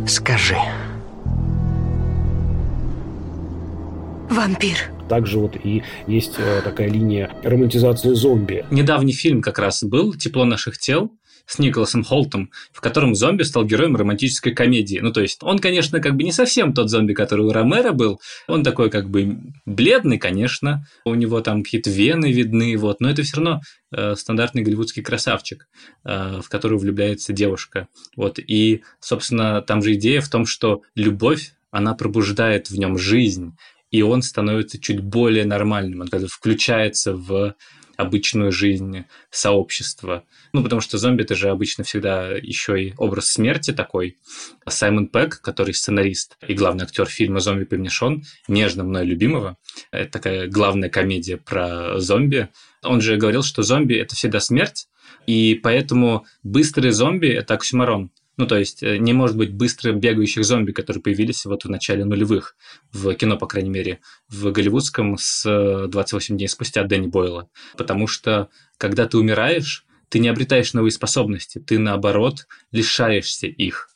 [0.07, 0.55] Скажи.
[4.29, 4.77] Вампир.
[5.09, 8.65] Также вот и есть э, такая линия романтизации зомби.
[8.71, 11.11] Недавний фильм как раз был «Тепло наших тел»,
[11.47, 14.99] с Николасом Холтом, в котором зомби стал героем романтической комедии.
[15.01, 18.19] Ну, то есть, он, конечно, как бы не совсем тот зомби, который у Ромера был.
[18.47, 23.23] Он такой как бы бледный, конечно, у него там какие-то вены видны, вот, но это
[23.23, 25.67] все равно э, стандартный голливудский красавчик,
[26.03, 27.87] э, в которую влюбляется девушка.
[28.15, 33.55] Вот, и, собственно, там же идея в том, что любовь, она пробуждает в нем жизнь,
[33.89, 37.55] и он становится чуть более нормальным, он как включается в
[37.97, 40.23] обычную жизнь сообщества.
[40.53, 44.17] Ну, потому что зомби– это же обычно всегда еще и образ смерти такой.
[44.67, 49.57] Саймон Пэк, который сценарист и главный актер фильма «Зомби помешон», нежно мной любимого,
[49.91, 52.49] это такая главная комедия про зомби.
[52.83, 54.87] Он же говорил, что зомби– это всегда смерть,
[55.25, 58.11] и поэтому быстрые зомби– это оксюмарон.
[58.37, 62.05] Ну, то есть э, не может быть быстро бегающих зомби, которые появились вот в начале
[62.05, 62.55] нулевых,
[62.91, 67.49] в кино, по крайней мере, в голливудском с 28 дней спустя Дэнни Бойла.
[67.75, 73.89] Потому что, когда ты умираешь, ты не обретаешь новые способности, ты, наоборот, лишаешься их.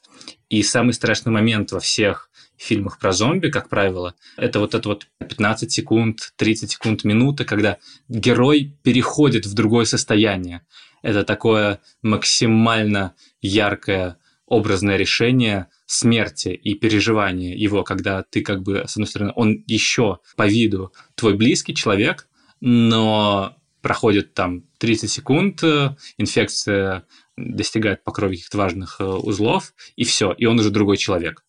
[0.49, 5.07] И самый страшный момент во всех фильмах про зомби, как правило, это вот это вот
[5.19, 7.77] 15 секунд, 30 секунд, минуты, когда
[8.07, 10.61] герой переходит в другое состояние.
[11.01, 14.17] Это такое максимально яркое
[14.51, 20.19] образное решение смерти и переживания его, когда ты как бы, с одной стороны, он еще
[20.35, 22.27] по виду твой близкий человек,
[22.59, 25.63] но проходит там 30 секунд,
[26.17, 27.05] инфекция
[27.37, 31.43] достигает по крови каких-то важных э, узлов, и все, и он уже другой человек.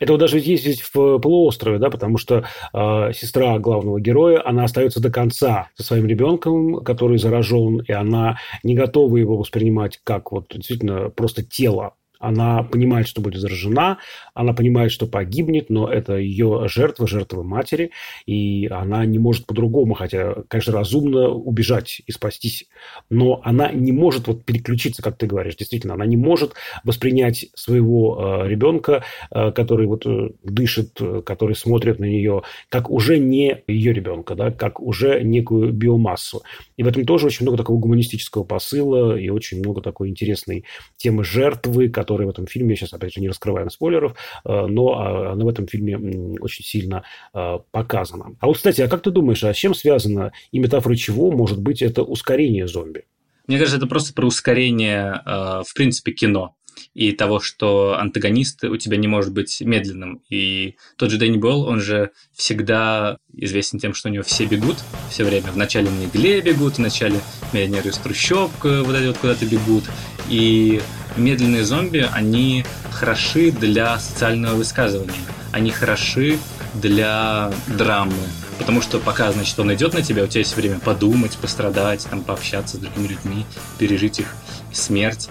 [0.00, 4.64] Это вот даже есть здесь в полуострове, да, потому что э, сестра главного героя, она
[4.64, 10.32] остается до конца со своим ребенком, который заражен, и она не готова его воспринимать как
[10.32, 13.98] вот действительно просто тело, она понимает, что будет заражена,
[14.34, 17.90] она понимает, что погибнет, но это ее жертва, жертва матери,
[18.26, 22.66] и она не может по-другому, хотя, конечно, разумно убежать и спастись,
[23.10, 26.54] но она не может вот переключиться, как ты говоришь, действительно, она не может
[26.84, 33.18] воспринять своего э, ребенка, э, который вот э, дышит, который смотрит на нее, как уже
[33.18, 36.42] не ее ребенка, да, как уже некую биомассу.
[36.76, 40.64] И в этом тоже очень много такого гуманистического посыла и очень много такой интересной
[40.96, 45.32] темы жертвы, которая в этом фильме, сейчас, опять же, не раскрываем спойлеров, э, но а,
[45.32, 45.96] она в этом фильме
[46.40, 48.36] очень сильно э, показана.
[48.40, 51.60] А вот, кстати, а как ты думаешь, а с чем связано и метафора чего может
[51.60, 53.04] быть это ускорение зомби?
[53.46, 56.54] Мне кажется, это просто про ускорение, э, в принципе, кино
[56.94, 60.22] и того, что антагонист у тебя не может быть медленным.
[60.28, 64.76] И тот же Дэнни Болл, он же всегда известен тем, что у него все бегут
[65.10, 65.50] все время.
[65.52, 67.20] Вначале на игле бегут, вначале
[67.52, 69.84] миллионеры из трущоб вот эти вот куда-то бегут.
[70.28, 70.80] И
[71.16, 75.12] медленные зомби, они хороши для социального высказывания.
[75.52, 76.38] Они хороши
[76.74, 78.12] для драмы.
[78.58, 82.22] Потому что пока, значит, он идет на тебя, у тебя есть время подумать, пострадать, там,
[82.22, 83.46] пообщаться с другими людьми,
[83.78, 84.34] пережить их
[84.72, 85.30] смерть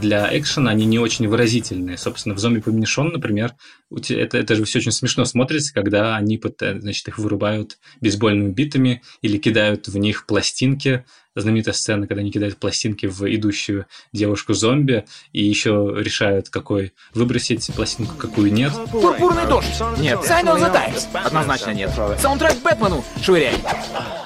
[0.00, 1.98] для экшена они не очень выразительные.
[1.98, 3.54] Собственно, в «Зомби помешон», например,
[3.90, 9.38] это, это же все очень смешно смотрится, когда они значит, их вырубают бейсбольными битами или
[9.38, 11.04] кидают в них пластинки.
[11.40, 18.16] Знаменитая сцена, когда они кидают пластинки в идущую девушку-зомби и еще решают, какой выбросить пластинку,
[18.16, 18.72] какую нет.
[18.90, 19.68] Пурпурный дождь!
[19.98, 20.18] Нет.
[20.20, 21.08] Sign of the Times!
[21.12, 21.90] Однозначно нет.
[22.18, 23.04] Саундтрек Бэтмену!
[23.22, 23.54] Швыряй!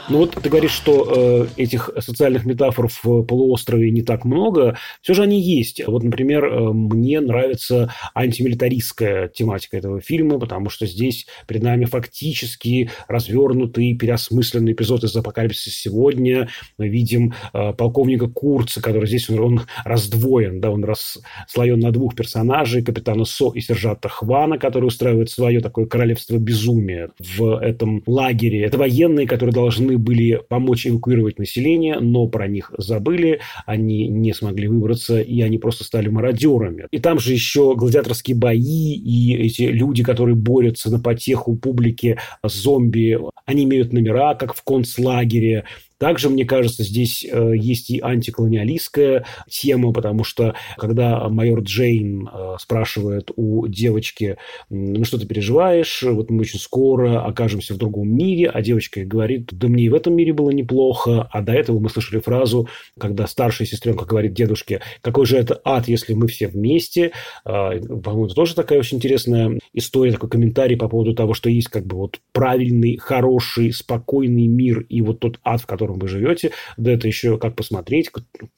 [0.08, 4.76] Ну вот ты говоришь, что э, этих социальных метафор в полуострове не так много.
[5.00, 5.82] Все же они есть.
[5.86, 12.90] Вот, например, э, мне нравится антимилитаристская тематика этого фильма, потому что здесь перед нами фактически
[13.06, 16.48] развернутый, переосмысленный эпизод из «Апокалипсиса сегодня».
[16.78, 22.14] Мы видим э, полковника Курца, который здесь он, он раздвоен, да, он расслоен на двух
[22.14, 28.62] персонажей, капитана Со и сержанта Хвана, который устраивает свое такое королевство безумия в этом лагере.
[28.64, 34.68] Это военные, которые должны были помочь эвакуировать население, но про них забыли, они не смогли
[34.68, 36.86] выбраться, и они просто стали мародерами.
[36.90, 43.18] И там же еще гладиаторские бои, и эти люди, которые борются на потеху публики, зомби,
[43.46, 45.64] они имеют номера, как в концлагере,
[46.02, 52.56] Также, мне кажется, здесь э, есть и антиколониалистская тема, потому что когда майор Джейн э,
[52.58, 54.36] спрашивает у девочки,
[54.68, 59.50] ну что ты переживаешь, вот мы очень скоро окажемся в другом мире, а девочка говорит,
[59.52, 63.28] да мне и в этом мире было неплохо, а до этого мы слышали фразу, когда
[63.28, 67.12] старшая сестренка говорит дедушке, какой же это ад, если мы все вместе.
[67.44, 71.68] А, по-моему, это тоже такая очень интересная история, такой комментарий по поводу того, что есть
[71.68, 76.52] как бы вот правильный, хороший, спокойный мир и вот тот ад, в котором вы живете.
[76.76, 78.10] Да это еще как посмотреть,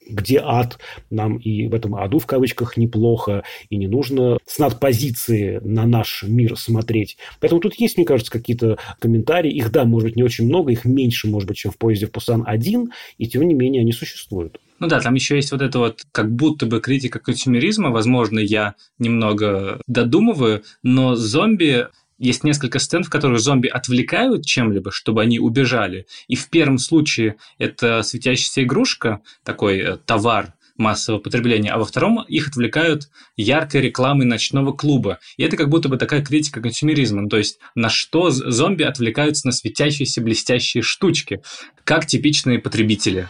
[0.07, 0.79] где ад.
[1.09, 6.23] Нам и в этом аду в кавычках неплохо, и не нужно с надпозиции на наш
[6.23, 7.17] мир смотреть.
[7.39, 9.51] Поэтому тут есть, мне кажется, какие-то комментарии.
[9.51, 12.11] Их, да, может быть, не очень много, их меньше, может быть, чем в поезде в
[12.11, 14.59] Пусан один, и тем не менее они существуют.
[14.79, 17.91] Ну да, там еще есть вот это вот как будто бы критика консюмеризма.
[17.91, 21.87] Возможно, я немного додумываю, но зомби
[22.17, 26.07] есть несколько сцен, в которых зомби отвлекают чем-либо, чтобы они убежали.
[26.27, 32.23] И в первом случае это светящаяся игрушка, такой э, товар, массового потребления, а во втором
[32.27, 35.19] их отвлекают яркой рекламой ночного клуба.
[35.37, 37.29] И это как будто бы такая критика консюмеризма.
[37.29, 41.41] То есть на что зомби отвлекаются на светящиеся блестящие штучки,
[41.83, 43.29] как типичные потребители.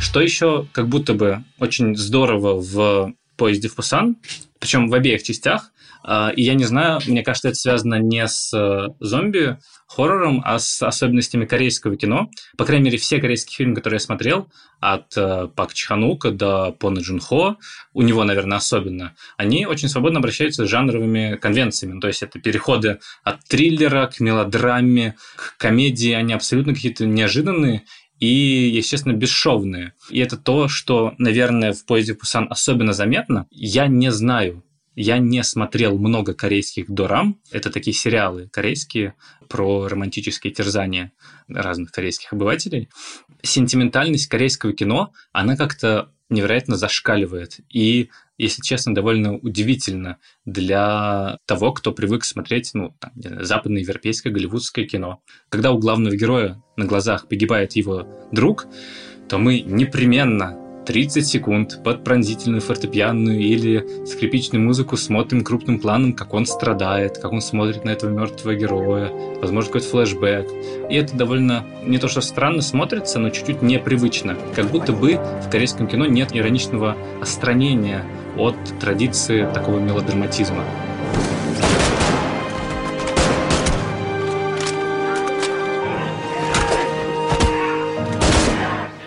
[0.00, 4.16] Что еще как будто бы очень здорово в поезде в Пусан,
[4.58, 5.70] причем в обеих частях,
[6.36, 10.82] и я не знаю, мне кажется, это связано не с э, зомби хоррором, а с
[10.82, 12.30] особенностями корейского кино.
[12.56, 14.48] По крайней мере, все корейские фильмы, которые я смотрел,
[14.80, 17.56] от э, Пак Чханука до Пона Джун Хо,
[17.92, 21.94] у него, наверное, особенно, они очень свободно обращаются с жанровыми конвенциями.
[21.94, 27.84] Ну, то есть это переходы от триллера к мелодраме, к комедии, они абсолютно какие-то неожиданные
[28.18, 28.26] и,
[28.74, 29.92] естественно, бесшовные.
[30.10, 33.46] И это то, что, наверное, в поезде Пусан особенно заметно.
[33.50, 34.62] Я не знаю,
[34.96, 37.38] я не смотрел много корейских дорам.
[37.52, 39.14] Это такие сериалы корейские
[39.48, 41.12] про романтические терзания
[41.48, 42.88] разных корейских обывателей.
[43.42, 47.60] Сентиментальность корейского кино, она как-то невероятно зашкаливает.
[47.70, 53.12] И, если честно, довольно удивительно для того, кто привык смотреть ну, там,
[53.44, 55.20] западное европейское голливудское кино.
[55.50, 58.66] Когда у главного героя на глазах погибает его друг,
[59.28, 66.32] то мы непременно 30 секунд под пронзительную фортепианную или скрипичную музыку смотрим крупным планом, как
[66.32, 70.48] он страдает, как он смотрит на этого мертвого героя, возможно, какой-то флешбэк.
[70.88, 74.36] И это довольно не то, что странно смотрится, но чуть-чуть непривычно.
[74.54, 78.04] Как будто бы в корейском кино нет ироничного остранения
[78.36, 80.64] от традиции такого мелодраматизма.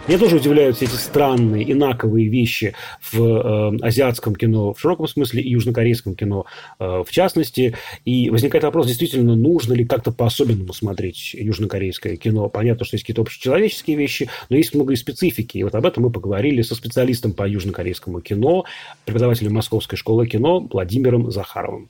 [0.09, 2.73] Меня тоже удивляют все эти странные, инаковые вещи
[3.11, 6.47] в э, азиатском кино в широком смысле и южнокорейском кино
[6.79, 7.75] э, в частности.
[8.05, 12.49] И возникает вопрос, действительно, нужно ли как-то по-особенному смотреть южнокорейское кино.
[12.49, 15.59] Понятно, что есть какие-то общечеловеческие вещи, но есть много и специфики.
[15.59, 18.65] И вот об этом мы поговорили со специалистом по южнокорейскому кино,
[19.05, 21.87] преподавателем Московской школы кино Владимиром Захаровым.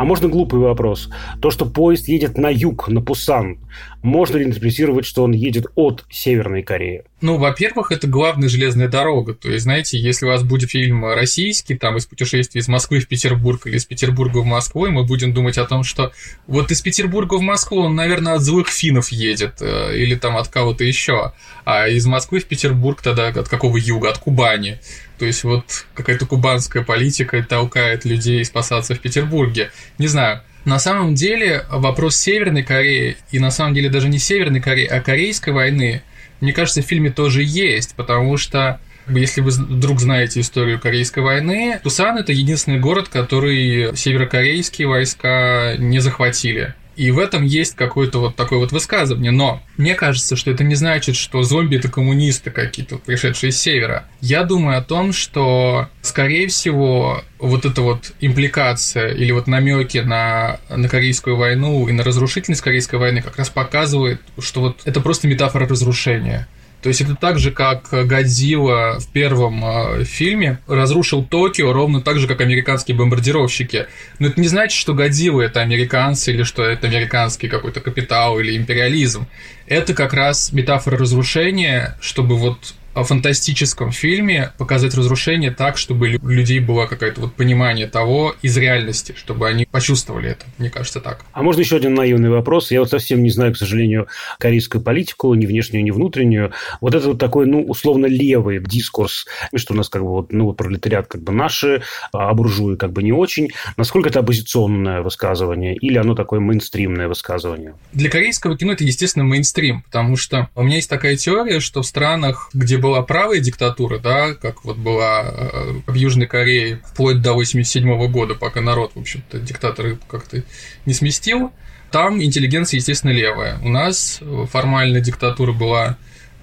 [0.00, 1.10] А можно глупый вопрос.
[1.42, 3.58] То, что поезд едет на юг, на Пусан,
[4.02, 7.04] можно ли интерпретировать, что он едет от Северной Кореи?
[7.20, 9.34] Ну, во-первых, это главная железная дорога.
[9.34, 13.08] То есть, знаете, если у вас будет фильм российский, там, из путешествия из Москвы в
[13.08, 16.12] Петербург или из Петербурга в Москву, и мы будем думать о том, что
[16.46, 20.48] вот из Петербурга в Москву он, наверное, от злых финнов едет, э, или там от
[20.48, 21.32] кого-то еще.
[21.64, 24.10] А из Москвы в Петербург тогда от какого юга?
[24.10, 24.80] От Кубани.
[25.18, 29.70] То есть вот какая-то кубанская политика толкает людей спасаться в Петербурге.
[29.98, 30.42] Не знаю.
[30.64, 35.00] На самом деле вопрос Северной Кореи, и на самом деле даже не Северной Кореи, а
[35.00, 36.02] Корейской войны,
[36.40, 41.80] мне кажется, в фильме тоже есть, потому что если вы вдруг знаете историю Корейской войны,
[41.82, 46.74] Тусан– это единственный город, который северокорейские войска не захватили.
[47.00, 49.30] И в этом есть какое-то вот такое вот высказывание.
[49.30, 54.04] Но мне кажется, что это не значит, что зомби это коммунисты какие-то, пришедшие с севера.
[54.20, 60.60] Я думаю о том, что, скорее всего, вот эта вот импликация или вот намеки на,
[60.68, 65.26] на Корейскую войну и на разрушительность Корейской войны как раз показывает, что вот это просто
[65.26, 66.48] метафора разрушения.
[66.82, 72.18] То есть это так же, как Годзилла в первом э, фильме разрушил Токио ровно так
[72.18, 73.86] же, как американские бомбардировщики.
[74.18, 78.56] Но это не значит, что Годзилла это американцы или что это американский какой-то капитал или
[78.56, 79.26] империализм.
[79.66, 86.58] Это как раз метафора разрушения, чтобы вот фантастическом фильме показать разрушение так, чтобы у людей
[86.58, 90.46] было какое-то вот понимание того из реальности, чтобы они почувствовали это.
[90.58, 91.24] Мне кажется, так.
[91.32, 92.70] А можно еще один наивный вопрос?
[92.70, 96.52] Я вот совсем не знаю, к сожалению, корейскую политику, ни внешнюю, ни внутреннюю.
[96.80, 100.52] Вот это вот такой, ну, условно левый дискурс, что у нас как бы вот, ну,
[100.52, 101.82] пролетариат как бы наши,
[102.12, 103.50] а буржуи как бы не очень.
[103.76, 107.74] Насколько это оппозиционное высказывание или оно такое мейнстримное высказывание?
[107.92, 111.86] Для корейского кино это, естественно, мейнстрим, потому что у меня есть такая теория, что в
[111.86, 117.34] странах, где была правая диктатура, да, как вот была э, в Южной Корее вплоть до
[117.34, 120.42] 87 года, пока народ, в общем-то, диктаторы как-то
[120.86, 121.52] не сместил,
[121.90, 123.58] там интеллигенция, естественно, левая.
[123.62, 124.20] У нас
[124.50, 125.96] формально диктатура была,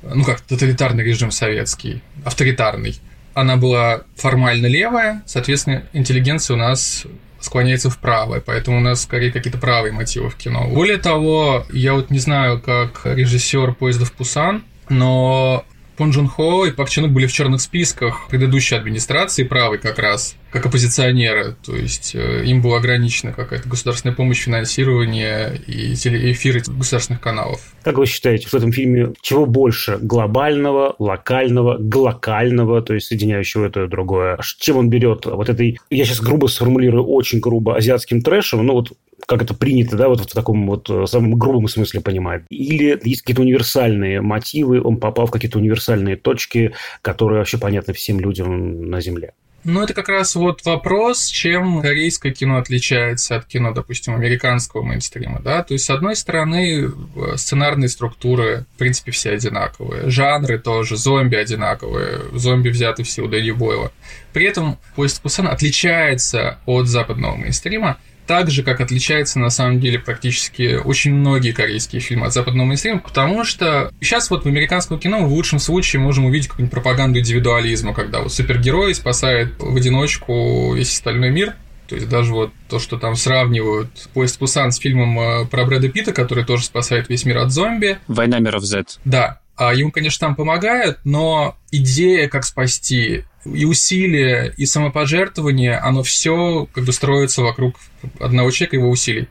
[0.04, 3.00] ну как, тоталитарный режим советский, авторитарный.
[3.34, 7.06] Она была формально левая, соответственно, интеллигенция у нас
[7.40, 10.68] склоняется вправо, поэтому у нас скорее какие-то правые мотивы в кино.
[10.68, 15.64] Более того, я вот не знаю, как режиссер поезда в Пусан, но
[15.98, 20.36] Пон Джун Хо и Пак Чен были в черных списках предыдущей администрации правой как раз,
[20.52, 21.56] как оппозиционеры.
[21.66, 27.74] То есть э, им была ограничена какая-то государственная помощь, финансирование и телеэфиры государственных каналов.
[27.84, 29.98] Как вы считаете, в этом фильме чего больше?
[30.00, 34.40] Глобального, локального, глокального, то есть соединяющего это и другое?
[34.60, 38.92] Чем он берет вот этой, я сейчас грубо сформулирую, очень грубо, азиатским трэшем, ну вот
[39.28, 42.46] как это принято, да, вот в таком вот э, самом грубом смысле понимает.
[42.50, 48.20] Или есть какие-то универсальные мотивы, он попал в какие-то универсальные точки, которые вообще понятны всем
[48.22, 49.34] людям на Земле.
[49.66, 55.42] Ну, это как раз вот вопрос, чем корейское кино отличается от кино, допустим, американского мейнстрима,
[55.42, 55.62] да?
[55.62, 61.36] То есть, с одной стороны, э, сценарные структуры, в принципе, все одинаковые, жанры тоже, зомби
[61.36, 63.92] одинаковые, зомби взяты все у Дэдди Бойла.
[64.32, 67.98] При этом «Поезд Пусана» отличается от западного мейнстрима
[68.28, 73.00] так же, как отличается на самом деле практически очень многие корейские фильмы от западного мейнстрима,
[73.00, 77.20] потому что сейчас вот в американском кино мы в лучшем случае можем увидеть какую-нибудь пропаганду
[77.20, 81.56] индивидуализма, когда вот супергерой спасает в одиночку весь остальной мир,
[81.88, 85.90] то есть даже вот то, что там сравнивают поезд Пусан с фильмом э, про Брэда
[85.90, 87.98] Питта, который тоже спасает весь мир от зомби.
[88.08, 89.00] Война миров Z.
[89.06, 89.40] Да.
[89.58, 96.68] А ему, конечно, там помогают, но идея, как спасти и усилия, и самопожертвование, оно все
[96.74, 97.76] как бы строится вокруг
[98.20, 99.28] одного человека его усилий.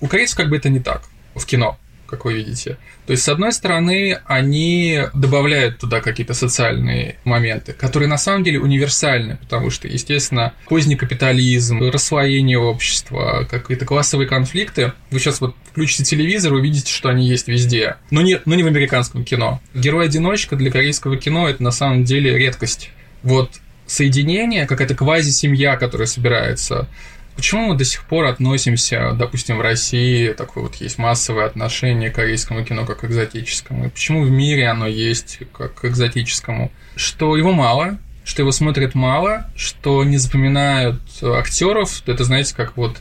[0.00, 1.02] У корейцев как бы это не так
[1.34, 2.78] в кино как вы видите.
[3.06, 8.60] То есть, с одной стороны, они добавляют туда какие-то социальные моменты, которые на самом деле
[8.60, 14.92] универсальны, потому что, естественно, поздний капитализм, рассвоение общества, какие-то классовые конфликты.
[15.10, 17.96] Вы сейчас вот включите телевизор, увидите, что они есть везде.
[18.10, 19.60] Но не, но не в американском кино.
[19.74, 22.90] Герой-одиночка для корейского кино– это на самом деле редкость
[23.22, 23.50] вот
[23.86, 26.88] соединение, какая-то квази-семья, которая собирается.
[27.36, 32.14] Почему мы до сих пор относимся, допустим, в России, такое вот есть массовое отношение к
[32.14, 33.86] корейскому кино как к экзотическому?
[33.86, 36.72] И почему в мире оно есть как к экзотическому?
[36.96, 42.02] Что его мало, что его смотрят мало, что не запоминают актеров.
[42.06, 42.96] Это, знаете, как вот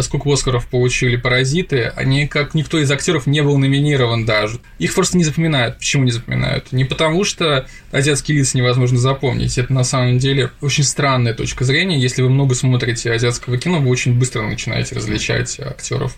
[0.00, 4.60] сколько Оскаров получили «Паразиты», они, как никто из актеров, не был номинирован даже.
[4.78, 5.78] Их просто не запоминают.
[5.78, 6.72] Почему не запоминают?
[6.72, 9.58] Не потому, что азиатские лица невозможно запомнить.
[9.58, 11.98] Это на самом деле очень странная точка зрения.
[11.98, 16.16] Если вы много смотрите азиатского кино, вы очень быстро начинаете различать актеров.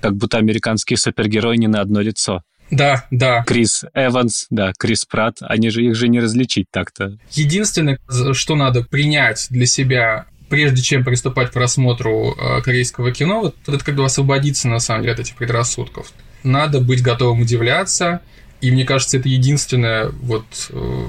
[0.00, 2.42] Как будто американские супергерои не на одно лицо.
[2.70, 3.44] Да, да.
[3.44, 7.18] Крис Эванс, да, Крис Пратт, они же их же не различить так-то.
[7.30, 7.98] Единственное,
[8.32, 13.84] что надо принять для себя прежде чем приступать к просмотру э, корейского кино, вот это
[13.84, 16.12] как бы освободиться, на самом деле, от этих предрассудков.
[16.44, 18.20] Надо быть готовым удивляться,
[18.60, 21.08] и мне кажется, это единственная вот э,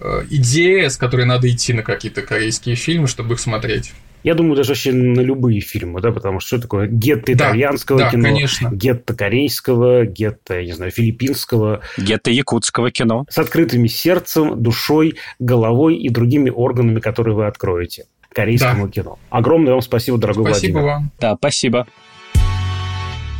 [0.00, 3.92] э, идея, с которой надо идти на какие-то корейские фильмы, чтобы их смотреть.
[4.24, 8.10] Я думаю, даже вообще на любые фильмы, да, потому что что такое гетто итальянского да,
[8.10, 8.70] кино, конечно.
[8.72, 11.82] гетто корейского, гетто, я не знаю, филиппинского.
[11.96, 13.24] Гетто якутского кино.
[13.30, 18.92] С открытыми сердцем, душой, головой и другими органами, которые вы откроете корейскому да.
[18.92, 19.18] кино.
[19.30, 20.80] Огромное вам спасибо, дорогой спасибо Владимир.
[20.80, 21.12] Спасибо вам.
[21.20, 21.86] Да, спасибо.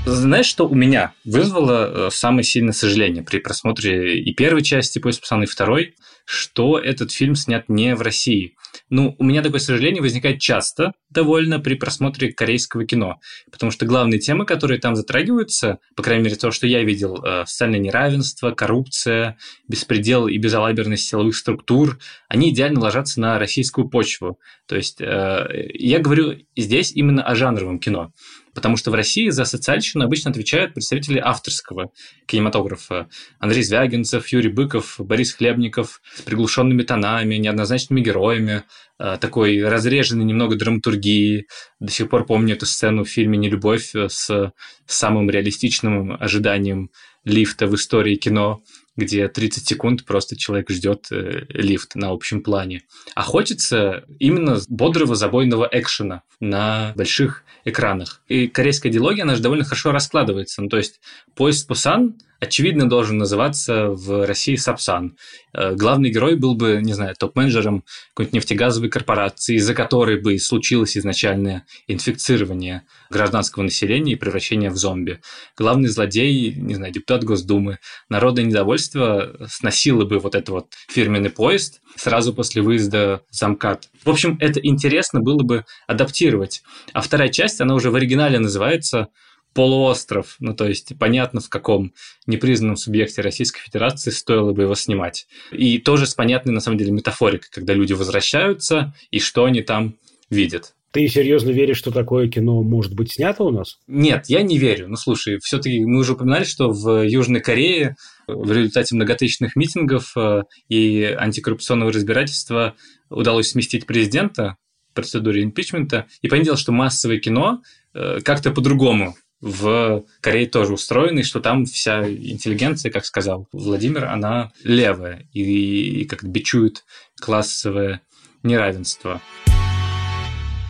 [0.06, 5.20] Знаешь, что у меня вызвало э, самое сильное сожаление при просмотре и первой части «Поезд
[5.20, 5.94] пацана», и второй,
[6.30, 8.54] что этот фильм снят не в России.
[8.88, 13.18] Ну, у меня такое сожаление возникает часто довольно при просмотре корейского кино,
[13.50, 17.46] потому что главные темы, которые там затрагиваются, по крайней мере, то, что я видел, э,
[17.46, 24.38] социальное неравенство, коррупция, беспредел и безалаберность силовых структур, они идеально ложатся на российскую почву.
[24.66, 28.12] То есть э, я говорю здесь именно о жанровом кино.
[28.54, 31.92] Потому что в России за социальщину обычно отвечают представители авторского
[32.26, 33.08] кинематографа.
[33.38, 38.64] Андрей Звягинцев, Юрий Быков, Борис Хлебников с приглушенными тонами, неоднозначными героями,
[38.98, 41.46] э, такой разреженной немного драматургии.
[41.80, 44.52] До сих пор помню эту сцену в фильме «Нелюбовь» с
[44.86, 46.90] самым реалистичным ожиданием
[47.24, 48.62] лифта в истории кино.
[48.96, 52.82] где 30 секунд просто человек ждет э, лифт на общем плане.
[53.14, 58.20] А хочется именно бодрого забойного экшена на больших экранах.
[58.28, 60.60] И корейская диалогия, она же довольно хорошо раскладывается.
[60.60, 61.00] Ну, то есть
[61.34, 65.16] поезд Пусан очевидно, должен называться в России Сапсан.
[65.52, 67.84] Э, главный герой был бы, не знаю, топ-менеджером
[68.14, 75.20] какой-нибудь нефтегазовой корпорации, из-за которой бы случилось изначальное инфицирование гражданского населения и превращение в зомби.
[75.56, 77.78] Главный злодей, не знаю, депутат Госдумы.
[78.08, 83.88] Народное недовольство сносило бы вот этот вот фирменный поезд сразу после выезда замкат.
[84.04, 86.62] В общем, это интересно было бы адаптировать.
[86.92, 89.08] А вторая часть, она уже в оригинале называется
[89.54, 91.92] полуостров, ну то есть понятно, в каком
[92.26, 95.26] непризнанном субъекте Российской Федерации стоило бы его снимать.
[95.50, 99.96] И тоже с понятной, на самом деле, метафорикой, когда люди возвращаются и что они там
[100.30, 100.74] видят.
[100.92, 103.78] Ты серьезно веришь, что такое кино может быть снято у нас?
[103.86, 104.88] Нет, я не верю.
[104.88, 107.94] Ну, слушай, все-таки мы уже упоминали, что в Южной Корее
[108.26, 112.74] в результате многотысячных митингов э, и антикоррупционного разбирательства
[113.08, 114.56] удалось сместить президента
[114.90, 116.06] в процедуре импичмента.
[116.22, 117.62] И понятно, что массовое кино
[117.94, 124.52] э, как-то по-другому в Корее тоже устроены, что там вся интеллигенция, как сказал Владимир, она
[124.64, 126.84] левая и, и как бичует
[127.20, 128.02] классовое
[128.42, 129.20] неравенство.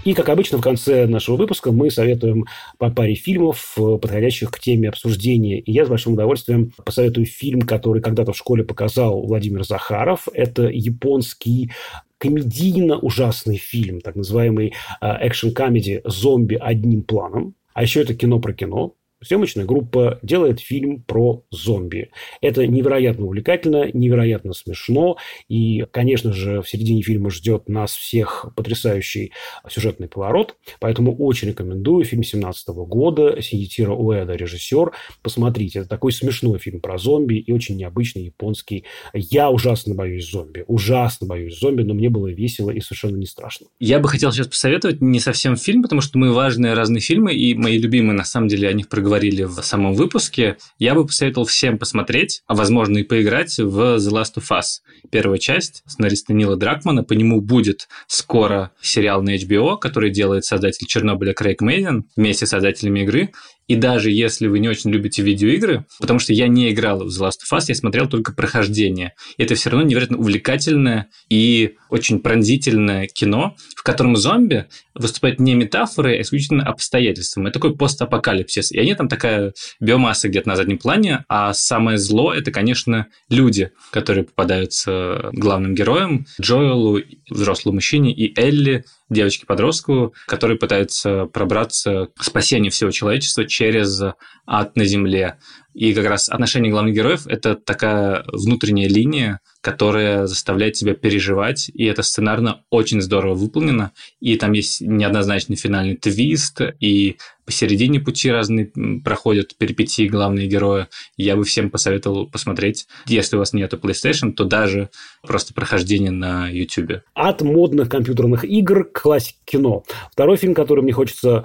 [0.03, 2.47] И, как обычно, в конце нашего выпуска мы советуем
[2.79, 5.61] по паре фильмов, подходящих к теме обсуждения.
[5.61, 10.27] И я с большим удовольствием посоветую фильм, который когда-то в школе показал Владимир Захаров.
[10.33, 11.71] Это японский
[12.16, 17.55] комедийно ужасный фильм, так называемый экшн-комедий «Зомби одним планом».
[17.73, 18.97] А еще это кино про кино.
[19.23, 22.11] Съемочная группа делает фильм про зомби.
[22.41, 25.18] Это невероятно увлекательно, невероятно смешно.
[25.47, 29.33] И, конечно же, в середине фильма ждет нас всех потрясающий
[29.68, 30.57] сюжетный поворот.
[30.81, 32.05] Поэтому очень рекомендую.
[32.05, 33.43] Фильм 17 года.
[33.43, 34.93] Синитира Уэда, режиссер.
[35.23, 35.81] Посмотрите.
[35.81, 38.85] Это такой смешной фильм про зомби и очень необычный японский.
[39.12, 40.64] Я ужасно боюсь зомби.
[40.66, 43.66] Ужасно боюсь зомби, но мне было весело и совершенно не страшно.
[43.79, 47.55] Я бы хотел сейчас посоветовать не совсем фильм, потому что мы важные разные фильмы, и
[47.55, 51.44] мои любимые, на самом деле, о них проговорили говорили в самом выпуске, я бы посоветовал
[51.44, 54.82] всем посмотреть, а возможно и поиграть в The Last of Us.
[55.11, 57.02] Первая часть сценариста Нила Дракмана.
[57.02, 62.50] По нему будет скоро сериал на HBO, который делает создатель Чернобыля Крейг Мейден вместе с
[62.50, 63.32] создателями игры.
[63.71, 67.29] И даже если вы не очень любите видеоигры, потому что я не играл в The
[67.29, 69.12] Last of Us, я смотрел только прохождение.
[69.37, 75.55] И это все равно невероятно увлекательное и очень пронзительное кино, в котором зомби выступают не
[75.55, 77.47] метафорой, а исключительно обстоятельством.
[77.47, 78.73] Это такой постапокалипсис.
[78.73, 83.71] И они там такая биомасса где-то на заднем плане, а самое зло– это, конечно, люди,
[83.93, 92.72] которые попадаются главным героям, Джоэлу, взрослому мужчине, и Элли, девочке-подростку, которые пытаются пробраться к спасению
[92.72, 94.00] всего человечества через
[94.46, 95.38] ад на Земле.
[95.81, 101.87] И как раз отношения главных героев– это такая внутренняя линия, которая заставляет тебя переживать, и
[101.87, 107.16] это сценарно очень здорово выполнено, и там есть неоднозначный финальный твист, и
[107.51, 108.70] посередине пути разные
[109.05, 110.87] проходят перипетии главные герои.
[111.16, 112.87] Я бы всем посоветовал посмотреть.
[113.09, 114.91] Если у вас нет PlayStation, то даже
[115.26, 117.01] просто прохождение на YouTube.
[117.14, 119.83] От модных компьютерных игр к классике кино.
[120.12, 121.45] Второй фильм, который мне хочется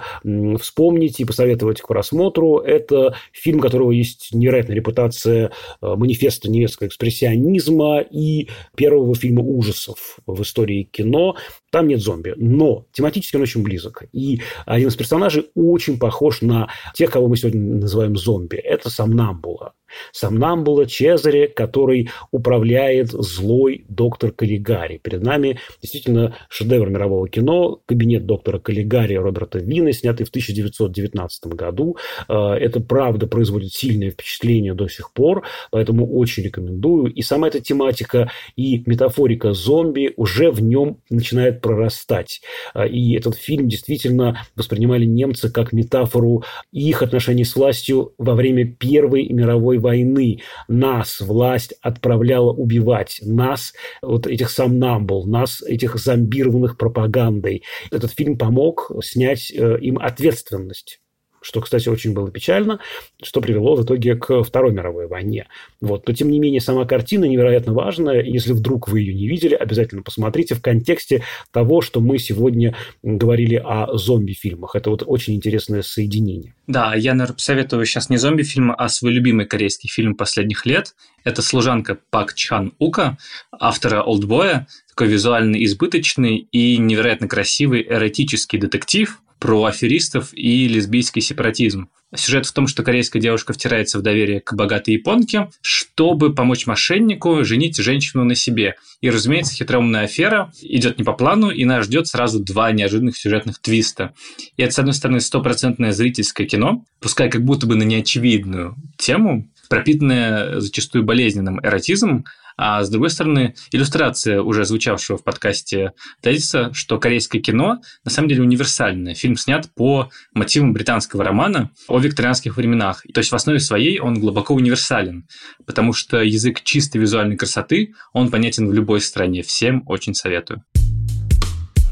[0.60, 5.50] вспомнить и посоветовать к просмотру, это фильм, которого есть невероятная репутация
[5.80, 11.36] э, манифеста немецкого экспрессионизма и первого фильма ужасов в истории кино.
[11.70, 14.04] Там нет зомби, но тематически он очень близок.
[14.12, 18.56] И один из персонажей очень похож на тех, кого мы сегодня называем зомби.
[18.56, 19.74] Это Самнамбула.
[20.12, 24.98] Самнамбула Чезаре, который управляет злой доктор Каллигари.
[24.98, 31.96] Перед нами действительно шедевр мирового кино «Кабинет доктора Каллигари» Роберта Вина, снятый в 1919 году.
[32.28, 37.12] Э, это, правда, производит сильное впечатление до сих пор, поэтому очень рекомендую.
[37.12, 42.40] И сама эта тематика и метафорика зомби уже в нем начинает прорастать.
[42.74, 48.66] Э, и этот фильм действительно воспринимали немцы как метафору их отношений с властью во время
[48.66, 50.40] Первой мировой войны.
[50.68, 53.20] Нас власть отправляла убивать.
[53.22, 53.72] Нас,
[54.02, 57.62] вот этих сомнамбул, нас, этих зомбированных пропагандой.
[57.92, 61.00] Этот фильм помог снять э, им ответственность
[61.46, 62.80] что, кстати, очень было печально,
[63.22, 65.46] что привело в итоге к Второй мировой войне.
[65.80, 66.08] Вот.
[66.08, 68.20] Но, тем не менее, сама картина невероятно важная.
[68.20, 71.22] Если вдруг вы ее не видели, обязательно посмотрите в контексте
[71.52, 72.74] того, что мы сегодня
[73.04, 74.74] говорили о зомби-фильмах.
[74.74, 76.56] Это вот очень интересное соединение.
[76.66, 80.96] Да, я, наверное, посоветую сейчас не зомби-фильм, а свой любимый корейский фильм последних лет.
[81.22, 83.18] Это «Служанка Пак Чхан Ука»,
[83.52, 91.88] автора «Олдбоя», такой визуально избыточный и невероятно красивый эротический детектив– про аферистов и лесбийский сепаратизм.
[92.14, 97.44] Сюжет в том, что корейская девушка втирается в доверие к богатой японке, чтобы помочь мошеннику
[97.44, 98.76] женить женщину на себе.
[99.00, 103.58] И, разумеется, хитроумная афера идет не по плану, и нас ждет сразу два неожиданных сюжетных
[103.60, 104.14] твиста.
[104.56, 109.50] И это, с одной стороны, стопроцентное зрительское кино, пускай как будто бы на неочевидную тему,
[109.68, 112.24] пропитанное зачастую болезненным эротизмом,
[112.56, 115.92] а с другой стороны, иллюстрация уже звучавшего в подкасте
[116.22, 119.14] тезиса, что корейское кино на самом деле универсальное.
[119.14, 123.02] Фильм снят по мотивам британского романа о викторианских временах.
[123.12, 125.26] То есть в основе своей он глубоко универсален,
[125.66, 129.42] потому что язык чистой визуальной красоты, он понятен в любой стране.
[129.42, 130.64] Всем очень советую.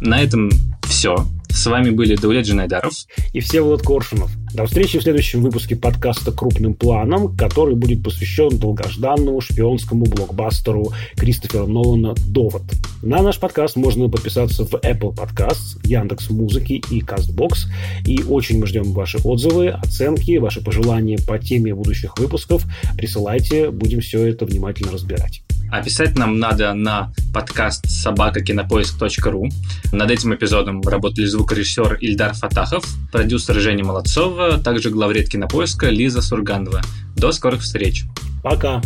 [0.04, 0.50] На этом
[0.82, 1.16] все.
[1.48, 2.92] С вами были Даулет Джинайдаров
[3.32, 4.30] и Всеволод Коршунов.
[4.52, 11.64] До встречи в следующем выпуске подкаста «Крупным планом», который будет посвящен долгожданному шпионскому блокбастеру Кристофера
[11.64, 12.64] Нолана «Довод».
[13.02, 17.68] На наш подкаст можно подписаться в Apple Podcasts, Яндекс Музыки и Castbox.
[18.04, 22.66] И очень мы ждем ваши отзывы, оценки, ваши пожелания по теме будущих выпусков.
[22.98, 25.42] Присылайте, будем все это внимательно разбирать.
[25.74, 29.48] А писать нам надо на подкаст собакакинопоиск.ру.
[29.90, 36.80] Над этим эпизодом работали звукорежиссер Ильдар Фатахов, продюсер Женя Молодцова, также главред кинопоиска Лиза Сурганова.
[37.16, 38.04] До скорых встреч.
[38.40, 38.80] Пока.